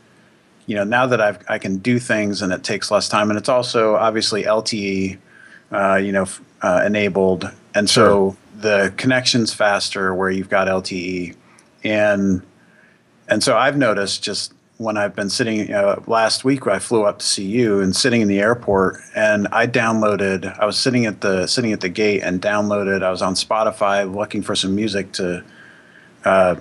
you 0.66 0.74
know 0.74 0.84
now 0.84 1.06
that 1.06 1.20
I've 1.20 1.38
I 1.48 1.58
can 1.58 1.78
do 1.78 1.98
things 1.98 2.42
and 2.42 2.52
it 2.52 2.62
takes 2.62 2.90
less 2.90 3.08
time 3.08 3.30
and 3.30 3.38
it's 3.38 3.48
also 3.48 3.96
obviously 3.96 4.44
LTE 4.44 5.18
uh, 5.72 5.94
you 5.96 6.12
know 6.12 6.26
uh, 6.62 6.82
enabled 6.86 7.50
and 7.74 7.88
so 7.88 8.04
Sure. 8.04 8.36
the 8.60 8.94
connection's 8.96 9.52
faster 9.52 10.14
where 10.14 10.30
you've 10.30 10.50
got 10.50 10.68
LTE 10.68 11.34
and 11.84 12.42
and 13.28 13.42
so 13.42 13.56
I've 13.56 13.76
noticed 13.76 14.22
just 14.22 14.52
when 14.78 14.96
I've 14.96 15.14
been 15.16 15.30
sitting 15.30 15.72
uh, 15.72 16.02
last 16.06 16.44
week, 16.44 16.66
I 16.66 16.78
flew 16.78 17.04
up 17.04 17.18
to 17.20 17.24
see 17.26 17.44
you 17.46 17.80
and 17.80 17.96
sitting 17.96 18.20
in 18.20 18.28
the 18.28 18.40
airport, 18.40 19.00
and 19.14 19.48
I 19.50 19.66
downloaded. 19.66 20.58
I 20.58 20.66
was 20.66 20.76
sitting 20.78 21.06
at 21.06 21.20
the 21.22 21.46
sitting 21.46 21.72
at 21.72 21.80
the 21.80 21.88
gate 21.88 22.22
and 22.22 22.40
downloaded. 22.42 23.02
I 23.02 23.10
was 23.10 23.22
on 23.22 23.34
Spotify 23.34 24.12
looking 24.12 24.42
for 24.42 24.54
some 24.54 24.74
music 24.74 25.12
to 25.12 25.42
uh, 26.24 26.56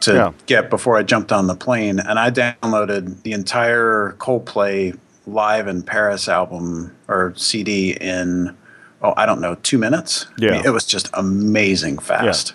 to 0.00 0.14
Yeah. 0.14 0.32
get 0.46 0.70
before 0.70 0.96
I 0.96 1.02
jumped 1.02 1.32
on 1.32 1.46
the 1.48 1.54
plane, 1.56 1.98
and 1.98 2.18
I 2.18 2.30
downloaded 2.30 3.22
the 3.22 3.32
entire 3.32 4.14
Coldplay 4.18 4.96
live 5.26 5.68
in 5.68 5.82
Paris 5.82 6.28
album 6.28 6.94
or 7.08 7.32
CD 7.36 7.92
in 8.00 8.56
oh 9.02 9.14
I 9.16 9.26
don't 9.26 9.40
know 9.40 9.56
two 9.62 9.78
minutes. 9.78 10.26
I 10.38 10.44
mean, 10.44 10.54
Yeah. 10.54 10.62
it 10.66 10.70
was 10.70 10.84
just 10.84 11.10
amazing 11.14 11.98
fast. 11.98 12.54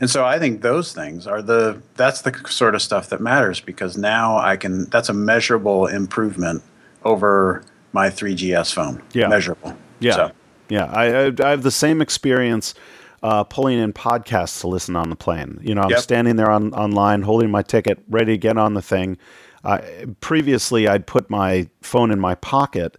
And 0.00 0.08
so 0.08 0.24
I 0.24 0.38
think 0.38 0.62
those 0.62 0.92
things 0.92 1.26
are 1.26 1.42
the 1.42 1.82
that's 1.96 2.22
the 2.22 2.32
sort 2.48 2.74
of 2.74 2.82
stuff 2.82 3.08
that 3.10 3.20
matters 3.20 3.60
because 3.60 3.96
now 3.96 4.38
I 4.38 4.56
can 4.56 4.84
that's 4.86 5.08
a 5.08 5.12
measurable 5.14 5.86
improvement 5.86 6.62
over 7.04 7.62
my 7.92 8.08
3GS 8.08 8.72
phone. 8.74 9.02
Yeah. 9.12 9.28
Measurable. 9.28 9.76
Yeah, 10.00 10.14
So, 10.14 10.30
yeah. 10.68 10.84
I, 10.86 11.04
I 11.26 11.32
I 11.44 11.50
have 11.50 11.62
the 11.62 11.70
same 11.70 12.00
experience 12.00 12.74
uh, 13.22 13.42
pulling 13.44 13.78
in 13.78 13.92
podcasts 13.92 14.60
to 14.60 14.68
listen 14.68 14.94
on 14.94 15.10
the 15.10 15.16
plane. 15.16 15.58
You 15.62 15.74
know, 15.74 15.82
I'm 15.82 15.90
Yep. 15.90 15.98
standing 16.00 16.36
there 16.36 16.50
on 16.50 16.72
online, 16.74 17.22
holding 17.22 17.50
my 17.50 17.62
ticket, 17.62 17.98
ready 18.08 18.32
to 18.34 18.38
get 18.38 18.56
on 18.56 18.74
the 18.74 18.82
thing. 18.82 19.18
Uh, 19.64 19.80
previously, 20.20 20.86
I'd 20.86 21.06
put 21.06 21.28
my 21.28 21.68
phone 21.82 22.12
in 22.12 22.20
my 22.20 22.36
pocket, 22.36 22.96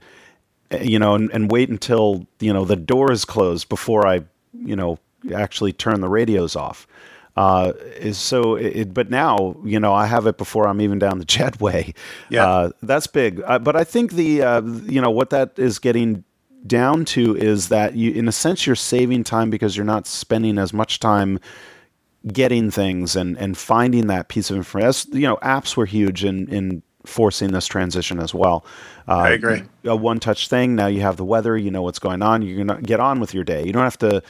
uh, 0.74 0.78
you 0.80 1.00
know, 1.00 1.16
and, 1.16 1.32
and 1.32 1.50
wait 1.50 1.70
until 1.70 2.28
you 2.42 2.52
know 2.52 2.66
the 2.66 2.76
door 2.76 3.12
is 3.14 3.24
closed 3.24 3.70
before 3.70 4.06
I, 4.06 4.22
you 4.54 4.76
know, 4.76 5.00
actually 5.34 5.74
turn 5.74 6.02
the 6.02 6.10
radios 6.10 6.56
off. 6.56 6.88
Uh, 7.38 7.72
is 7.96 8.18
so, 8.18 8.56
it, 8.56 8.94
but 8.94 9.10
now 9.10 9.56
you 9.64 9.80
know 9.80 9.94
I 9.94 10.08
have 10.08 10.28
it 10.28 10.38
before 10.38 10.68
I'm 10.68 10.82
even 10.82 11.00
down 11.00 11.20
the 11.20 11.26
jetway. 11.38 11.96
Yeah. 12.30 12.46
uh, 12.46 12.70
that's 12.82 13.08
big. 13.08 13.42
Uh, 13.46 13.60
but 13.60 13.76
I 13.76 13.84
think 13.84 14.14
the 14.14 14.42
uh, 14.42 14.62
you 14.62 15.00
know 15.00 15.12
what 15.12 15.30
that 15.30 15.58
is 15.58 15.80
getting 15.80 16.24
down 16.68 17.06
to 17.06 17.38
is 17.38 17.70
that 17.70 17.96
you, 17.96 18.12
in 18.12 18.28
a 18.28 18.32
sense, 18.32 18.66
you're 18.66 18.76
saving 18.76 19.24
time 19.24 19.50
because 19.50 19.78
you're 19.78 19.86
not 19.86 20.08
spending 20.08 20.58
as 20.58 20.74
much 20.74 21.00
time 21.00 21.40
getting 22.28 22.70
things 22.70 23.16
and 23.16 23.38
and 23.38 23.58
finding 23.58 24.08
that 24.08 24.28
piece 24.28 24.50
of 24.50 24.58
information. 24.58 25.14
You 25.14 25.28
know, 25.28 25.38
apps 25.38 25.78
were 25.78 25.86
huge 25.86 26.26
in 26.26 26.48
in 26.50 26.84
forcing 27.06 27.52
this 27.52 27.68
transition 27.68 28.20
as 28.20 28.34
well. 28.34 28.66
Uh, 29.08 29.18
I 29.18 29.30
agree. 29.30 29.64
A 29.86 29.96
one 29.96 30.20
touch 30.20 30.48
thing. 30.48 30.76
Now 30.76 30.88
you 30.88 31.02
have 31.02 31.18
the 31.18 31.26
weather. 31.26 31.58
You 31.58 31.72
know 31.72 31.82
what's 31.82 32.00
going 32.00 32.22
on. 32.22 32.42
You're 32.42 32.66
gonna 32.66 32.82
get 32.82 33.00
on 33.00 33.20
with 33.20 33.34
your 33.34 33.44
day. 33.44 33.66
You 33.66 33.72
don't 33.72 33.84
have 33.84 34.00
to 34.00 34.22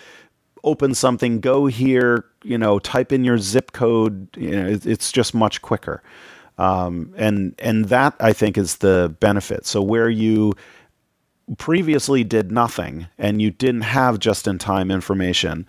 open 0.63 0.93
something, 0.93 1.39
go 1.39 1.67
here, 1.67 2.25
you 2.43 2.57
know, 2.57 2.79
type 2.79 3.11
in 3.11 3.23
your 3.23 3.37
zip 3.37 3.71
code. 3.71 4.27
You 4.35 4.51
know, 4.51 4.67
it, 4.67 4.85
it's 4.85 5.11
just 5.11 5.33
much 5.33 5.61
quicker. 5.61 6.03
Um, 6.57 7.13
and 7.17 7.55
and 7.59 7.85
that 7.85 8.15
I 8.19 8.33
think 8.33 8.57
is 8.57 8.77
the 8.77 9.15
benefit. 9.19 9.65
So 9.65 9.81
where 9.81 10.09
you 10.09 10.53
previously 11.57 12.23
did 12.23 12.51
nothing 12.51 13.07
and 13.17 13.41
you 13.41 13.49
didn't 13.49 13.81
have 13.81 14.19
just 14.19 14.47
in 14.47 14.57
time 14.57 14.91
information 14.91 15.65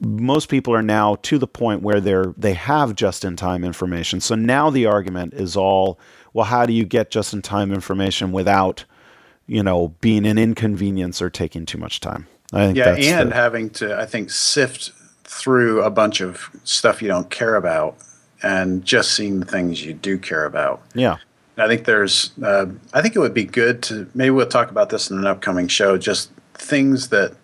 most 0.00 0.48
people 0.48 0.74
are 0.74 0.82
now 0.82 1.16
to 1.22 1.38
the 1.38 1.46
point 1.46 1.82
where 1.82 2.00
they're 2.00 2.34
they 2.36 2.54
have 2.54 2.94
just 2.94 3.24
in 3.24 3.34
time 3.34 3.64
information 3.64 4.20
so 4.20 4.34
now 4.34 4.70
the 4.70 4.86
argument 4.86 5.34
is 5.34 5.56
all 5.56 5.98
well 6.34 6.44
how 6.44 6.64
do 6.64 6.72
you 6.72 6.84
get 6.84 7.10
just 7.10 7.32
in 7.32 7.42
time 7.42 7.72
information 7.72 8.30
without 8.30 8.84
you 9.46 9.62
know 9.62 9.88
being 10.00 10.24
an 10.24 10.38
inconvenience 10.38 11.20
or 11.20 11.30
taking 11.30 11.66
too 11.66 11.78
much 11.78 11.98
time 11.98 12.26
i 12.52 12.66
think 12.66 12.78
yeah, 12.78 12.94
and 12.94 13.30
the, 13.30 13.34
having 13.34 13.70
to 13.70 13.98
I 13.98 14.06
think 14.06 14.30
sift 14.30 14.92
through 15.24 15.82
a 15.82 15.90
bunch 15.90 16.20
of 16.20 16.48
stuff 16.64 17.02
you 17.02 17.08
don't 17.08 17.30
care 17.30 17.56
about 17.56 17.96
and 18.42 18.84
just 18.84 19.14
seeing 19.14 19.40
the 19.40 19.46
things 19.46 19.84
you 19.84 19.94
do 19.94 20.18
care 20.18 20.44
about. 20.44 20.82
yeah 20.94 21.18
I 21.58 21.66
think 21.66 21.84
there's, 21.84 22.30
uh, 22.40 22.66
I 22.94 23.02
think 23.02 23.16
it 23.16 23.18
would 23.18 23.34
be 23.34 23.44
good 23.44 23.82
to 23.84 24.08
maybe 24.14 24.30
we'll 24.30 24.46
talk 24.46 24.70
about 24.70 24.90
this 24.90 25.10
in 25.10 25.18
an 25.18 25.26
upcoming 25.26 25.66
show. 25.66 25.98
Just 25.98 26.30
things 26.54 27.08
that 27.08 27.34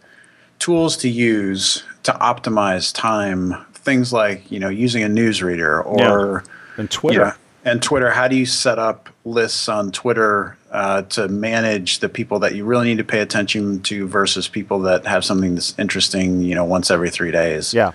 tools 0.60 0.96
to 0.98 1.08
use 1.08 1.82
to 2.04 2.12
optimize 2.12 2.94
time. 2.94 3.54
Things 3.72 4.12
like 4.12 4.50
you 4.50 4.60
know 4.60 4.68
using 4.68 5.02
a 5.02 5.08
newsreader 5.08 5.84
or 5.84 6.44
and 6.76 6.90
twitter 6.90 7.20
yeah, 7.20 7.32
and 7.64 7.82
Twitter. 7.82 8.10
How 8.10 8.28
do 8.28 8.36
you 8.36 8.46
set 8.46 8.78
up 8.78 9.08
lists 9.24 9.68
on 9.68 9.90
Twitter 9.90 10.56
uh, 10.74 11.02
to 11.02 11.28
manage 11.28 12.00
the 12.00 12.08
people 12.08 12.38
that 12.40 12.54
you 12.54 12.64
really 12.66 12.86
need 12.88 12.98
to 12.98 13.04
pay 13.04 13.20
attention 13.20 13.80
to 13.84 14.06
versus 14.06 14.48
people 14.48 14.80
that 14.80 15.06
have 15.06 15.24
something 15.24 15.54
that's 15.54 15.78
interesting? 15.78 16.42
You 16.42 16.54
know, 16.54 16.64
once 16.66 16.90
every 16.90 17.10
three 17.10 17.30
days 17.30 17.72
yeah 17.72 17.92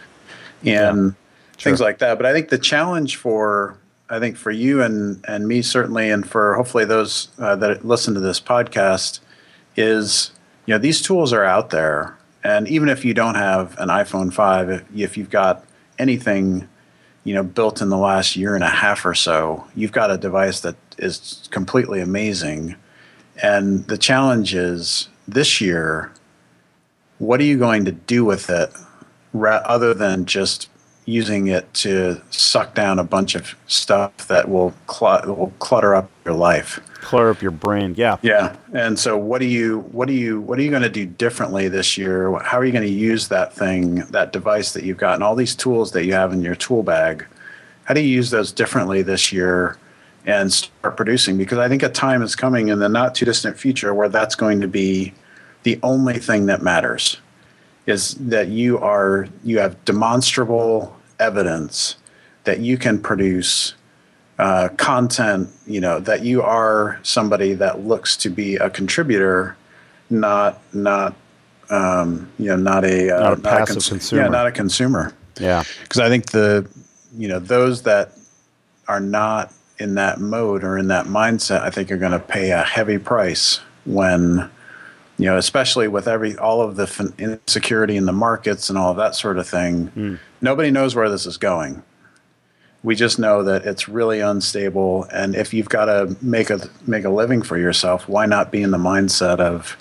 and 0.65 1.15
things 1.58 1.78
Sure. 1.80 1.88
like 1.88 2.00
that. 2.00 2.18
But 2.18 2.26
I 2.26 2.34
think 2.34 2.50
the 2.50 2.58
challenge 2.58 3.18
for 3.18 3.78
I 4.10 4.20
think 4.20 4.38
for 4.38 4.50
you 4.50 4.82
and 4.82 5.24
and 5.28 5.48
me 5.48 5.62
certainly, 5.62 6.10
and 6.10 6.28
for 6.28 6.56
hopefully 6.56 6.86
those 6.86 7.28
uh, 7.38 7.56
that 7.58 7.86
listen 7.86 8.13
to 8.15 8.20
this 8.20 8.39
podcast, 8.42 9.20
is 9.76 10.32
you 10.65 10.74
know 10.74 10.80
these 10.80 11.02
tools 11.02 11.32
are 11.34 11.44
out 11.44 11.70
there, 11.70 12.18
and 12.44 12.68
even 12.68 12.89
if 12.89 13.06
you 13.06 13.13
don't 13.13 13.36
have 13.36 13.78
an 13.78 13.89
iPhone 13.89 14.34
five, 14.34 14.70
if, 14.70 14.84
if 14.96 15.18
you've 15.18 15.30
got 15.30 15.63
anything 16.00 16.68
you 17.30 17.36
know 17.36 17.44
built 17.44 17.80
in 17.80 17.89
the 17.89 17.98
last 17.98 18.36
year 18.36 18.56
and 18.56 18.63
a 18.63 18.70
half 18.70 19.06
or 19.06 19.13
so, 19.13 19.63
you've 19.76 19.92
got 19.92 20.10
a 20.10 20.18
device 20.18 20.62
that 20.62 20.76
is 20.98 21.48
completely 21.52 22.02
amazing. 22.02 22.76
And 23.44 23.86
the 23.86 24.00
challenge 24.00 24.56
is 24.56 25.10
this 25.28 25.62
year, 25.62 26.12
what 27.20 27.39
are 27.39 27.44
you 27.44 27.60
going 27.60 27.86
to 27.86 27.92
do 27.92 28.26
with 28.26 28.50
it 28.50 28.72
other 29.36 29.94
than 29.94 30.26
just 30.26 30.70
using 31.10 31.48
it 31.48 31.74
to 31.74 32.22
suck 32.30 32.76
down 32.76 33.00
a 33.00 33.04
bunch 33.04 33.36
of 33.36 33.56
stuff 33.67 34.28
that 34.28 34.50
will, 34.50 34.74
cl- 34.89 35.24
will 35.26 35.54
clutter 35.60 35.95
up 35.95 36.10
your 36.26 36.36
life? 36.36 36.80
clutter 37.02 37.30
up 37.30 37.41
your 37.41 37.52
brain 37.52 37.93
yeah 37.98 38.17
Yeah. 38.22 38.56
And 38.74 39.00
so 39.00 39.17
what 39.17 39.39
do 39.39 39.45
you 39.45 39.80
what 39.91 40.08
do 40.08 40.13
you 40.13 40.41
what 40.41 40.60
are 40.60 40.62
you 40.62 40.69
going 40.69 40.84
to 40.84 40.89
do 40.89 41.06
differently 41.06 41.67
this 41.67 41.98
year? 41.98 42.38
How 42.39 42.60
are 42.60 42.65
you 42.65 42.72
going 42.72 42.86
to 42.86 42.91
use 42.91 43.30
that 43.30 43.54
thing, 43.54 43.95
that 44.12 44.34
device 44.34 44.74
that 44.74 44.84
you've 44.84 44.98
got 44.98 45.15
and 45.15 45.24
all 45.24 45.36
these 45.36 45.56
tools 45.56 45.91
that 45.93 46.06
you 46.06 46.13
have 46.13 46.34
in 46.34 46.41
your 46.41 46.56
tool 46.56 46.84
bag? 46.84 47.26
How 47.86 47.93
do 47.93 48.02
you 48.02 48.10
use 48.10 48.30
those 48.30 48.52
differently 48.52 49.02
this 49.02 49.32
year 49.32 49.78
and 50.26 50.52
start 50.52 50.98
producing 50.98 51.38
because 51.38 51.58
I 51.58 51.69
think 51.69 51.82
a 51.82 51.89
time 51.89 52.22
is 52.22 52.36
coming 52.36 52.67
in 52.67 52.80
the 52.80 52.89
not 52.89 53.15
too 53.15 53.26
distant 53.26 53.58
future 53.58 53.93
where 53.93 54.10
that's 54.10 54.36
going 54.36 54.62
to 54.62 54.67
be 54.67 55.13
the 55.63 55.80
only 55.82 56.19
thing 56.19 56.45
that 56.48 56.62
matters 56.62 57.17
is 57.86 58.15
that 58.15 58.50
you 58.50 58.78
are 58.78 59.28
you 59.43 59.60
have 59.60 59.84
demonstrable 59.86 60.95
evidence 61.19 61.95
that 62.45 62.60
you 62.60 62.77
can 62.77 62.99
produce 62.99 63.75
uh, 64.39 64.69
content, 64.77 65.49
you 65.67 65.82
know, 65.82 65.99
that 65.99 66.23
you 66.23 66.41
are 66.41 66.99
somebody 67.03 67.53
that 67.53 67.82
looks 67.86 68.15
to 68.17 68.29
be 68.29 68.55
a 68.55 68.69
contributor, 68.69 69.58
not 70.10 70.62
not 70.73 71.13
um, 71.69 72.32
you 72.39 72.47
know, 72.47 72.55
not 72.55 72.84
a 72.86 73.12
uh, 73.12 73.19
Not 73.19 73.34
a 73.34 73.41
passive 73.41 73.75
cons- 73.75 73.89
consumer. 73.89 74.21
Yeah, 74.23 74.27
not 74.29 74.47
a 74.47 74.51
consumer. 74.51 75.13
yeah 75.39 75.63
Because 75.84 75.99
I 75.99 76.10
think 76.10 76.27
the 76.27 76.67
you 77.17 77.27
know 77.27 77.39
those 77.39 77.84
that 77.84 78.13
are 78.88 78.99
not 78.99 79.53
in 79.77 79.95
that 79.95 80.19
mode 80.19 80.63
or 80.63 80.77
in 80.77 80.88
that 80.88 81.05
mindset, 81.05 81.62
I 81.62 81.69
think 81.69 81.91
are 81.91 81.97
going 81.97 82.12
to 82.12 82.19
pay 82.19 82.51
a 82.51 82.63
heavy 82.63 82.97
price 82.97 83.60
when 83.86 84.49
you 85.19 85.25
know, 85.25 85.38
especially 85.38 85.89
with 85.89 86.08
every 86.08 86.38
all 86.38 86.62
of 86.62 86.77
the 86.77 87.13
insecurity 87.17 87.97
in 87.97 88.05
the 88.05 88.13
markets 88.13 88.69
and 88.69 88.77
all 88.79 88.91
of 88.91 88.97
that 88.97 89.15
sort 89.15 89.38
of 89.38 89.47
thing. 89.47 89.88
Hmm. 89.88 90.15
Nobody 90.41 90.71
knows 90.71 90.95
where 90.95 91.10
this 91.10 91.25
is 91.25 91.38
going. 91.38 91.84
We 92.84 92.95
just 92.95 93.19
know 93.19 93.43
that 93.43 93.65
it's 93.65 93.89
really 93.89 94.21
unstable, 94.21 95.03
and 95.12 95.36
if 95.36 95.53
you've 95.53 95.67
got 95.67 95.86
to 95.86 96.15
make 96.21 96.49
a 96.49 96.62
make 96.88 97.03
a 97.03 97.10
living 97.10 97.41
for 97.41 97.58
yourself, 97.58 98.08
why 98.08 98.25
not 98.25 98.49
be 98.49 98.62
in 98.62 98.71
the 98.71 98.77
mindset 98.77 99.41
of 99.41 99.75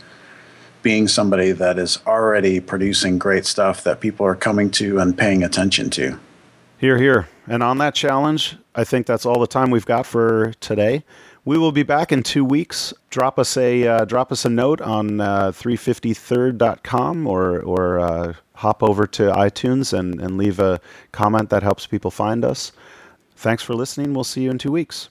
being 0.83 1.07
somebody 1.07 1.53
that 1.53 1.79
is 1.79 2.01
already 2.07 2.59
producing 2.59 3.19
great 3.19 3.47
stuff 3.47 3.85
that 3.85 4.01
people 4.01 4.27
are 4.27 4.35
coming 4.35 4.71
to 4.73 4.99
and 4.99 5.17
paying 5.17 5.45
attention 5.45 5.91
to? 5.91 6.19
Here, 6.79 6.99
here. 6.99 7.29
And 7.47 7.63
on 7.63 7.79
that 7.79 7.95
challenge, 7.95 8.57
I 8.75 8.83
think 8.83 9.07
that's 9.07 9.25
all 9.25 9.41
the 9.41 9.47
time 9.47 9.71
we've 9.71 9.87
got 9.87 10.05
for 10.05 10.55
today. 10.61 11.05
We 11.49 11.57
will 11.57 11.73
be 11.73 11.83
back 11.83 12.13
in 12.13 12.25
two 12.25 12.45
weeks. 12.45 12.93
Drop 13.09 13.39
us 13.39 13.57
a 13.57 13.87
uh, 13.87 14.05
drop 14.05 14.31
us 14.31 14.45
a 14.45 14.51
note 14.51 14.83
on 14.83 15.19
uh, 15.19 15.51
353rd.com 15.53 17.27
or 17.27 17.61
or 17.61 17.99
uh, 17.99 18.35
hop 18.57 18.83
over 18.83 19.07
to 19.07 19.33
iTunes 19.33 19.99
and, 19.99 20.21
and 20.21 20.37
leave 20.37 20.61
a 20.61 20.79
comment 21.11 21.49
that 21.49 21.63
helps 21.63 21.87
people 21.87 22.11
find 22.11 22.45
us. 22.45 22.73
Thanks 23.35 23.63
for 23.63 23.73
listening. 23.73 24.13
We'll 24.13 24.25
see 24.25 24.43
you 24.43 24.51
in 24.51 24.59
two 24.59 24.73
weeks. 24.73 25.09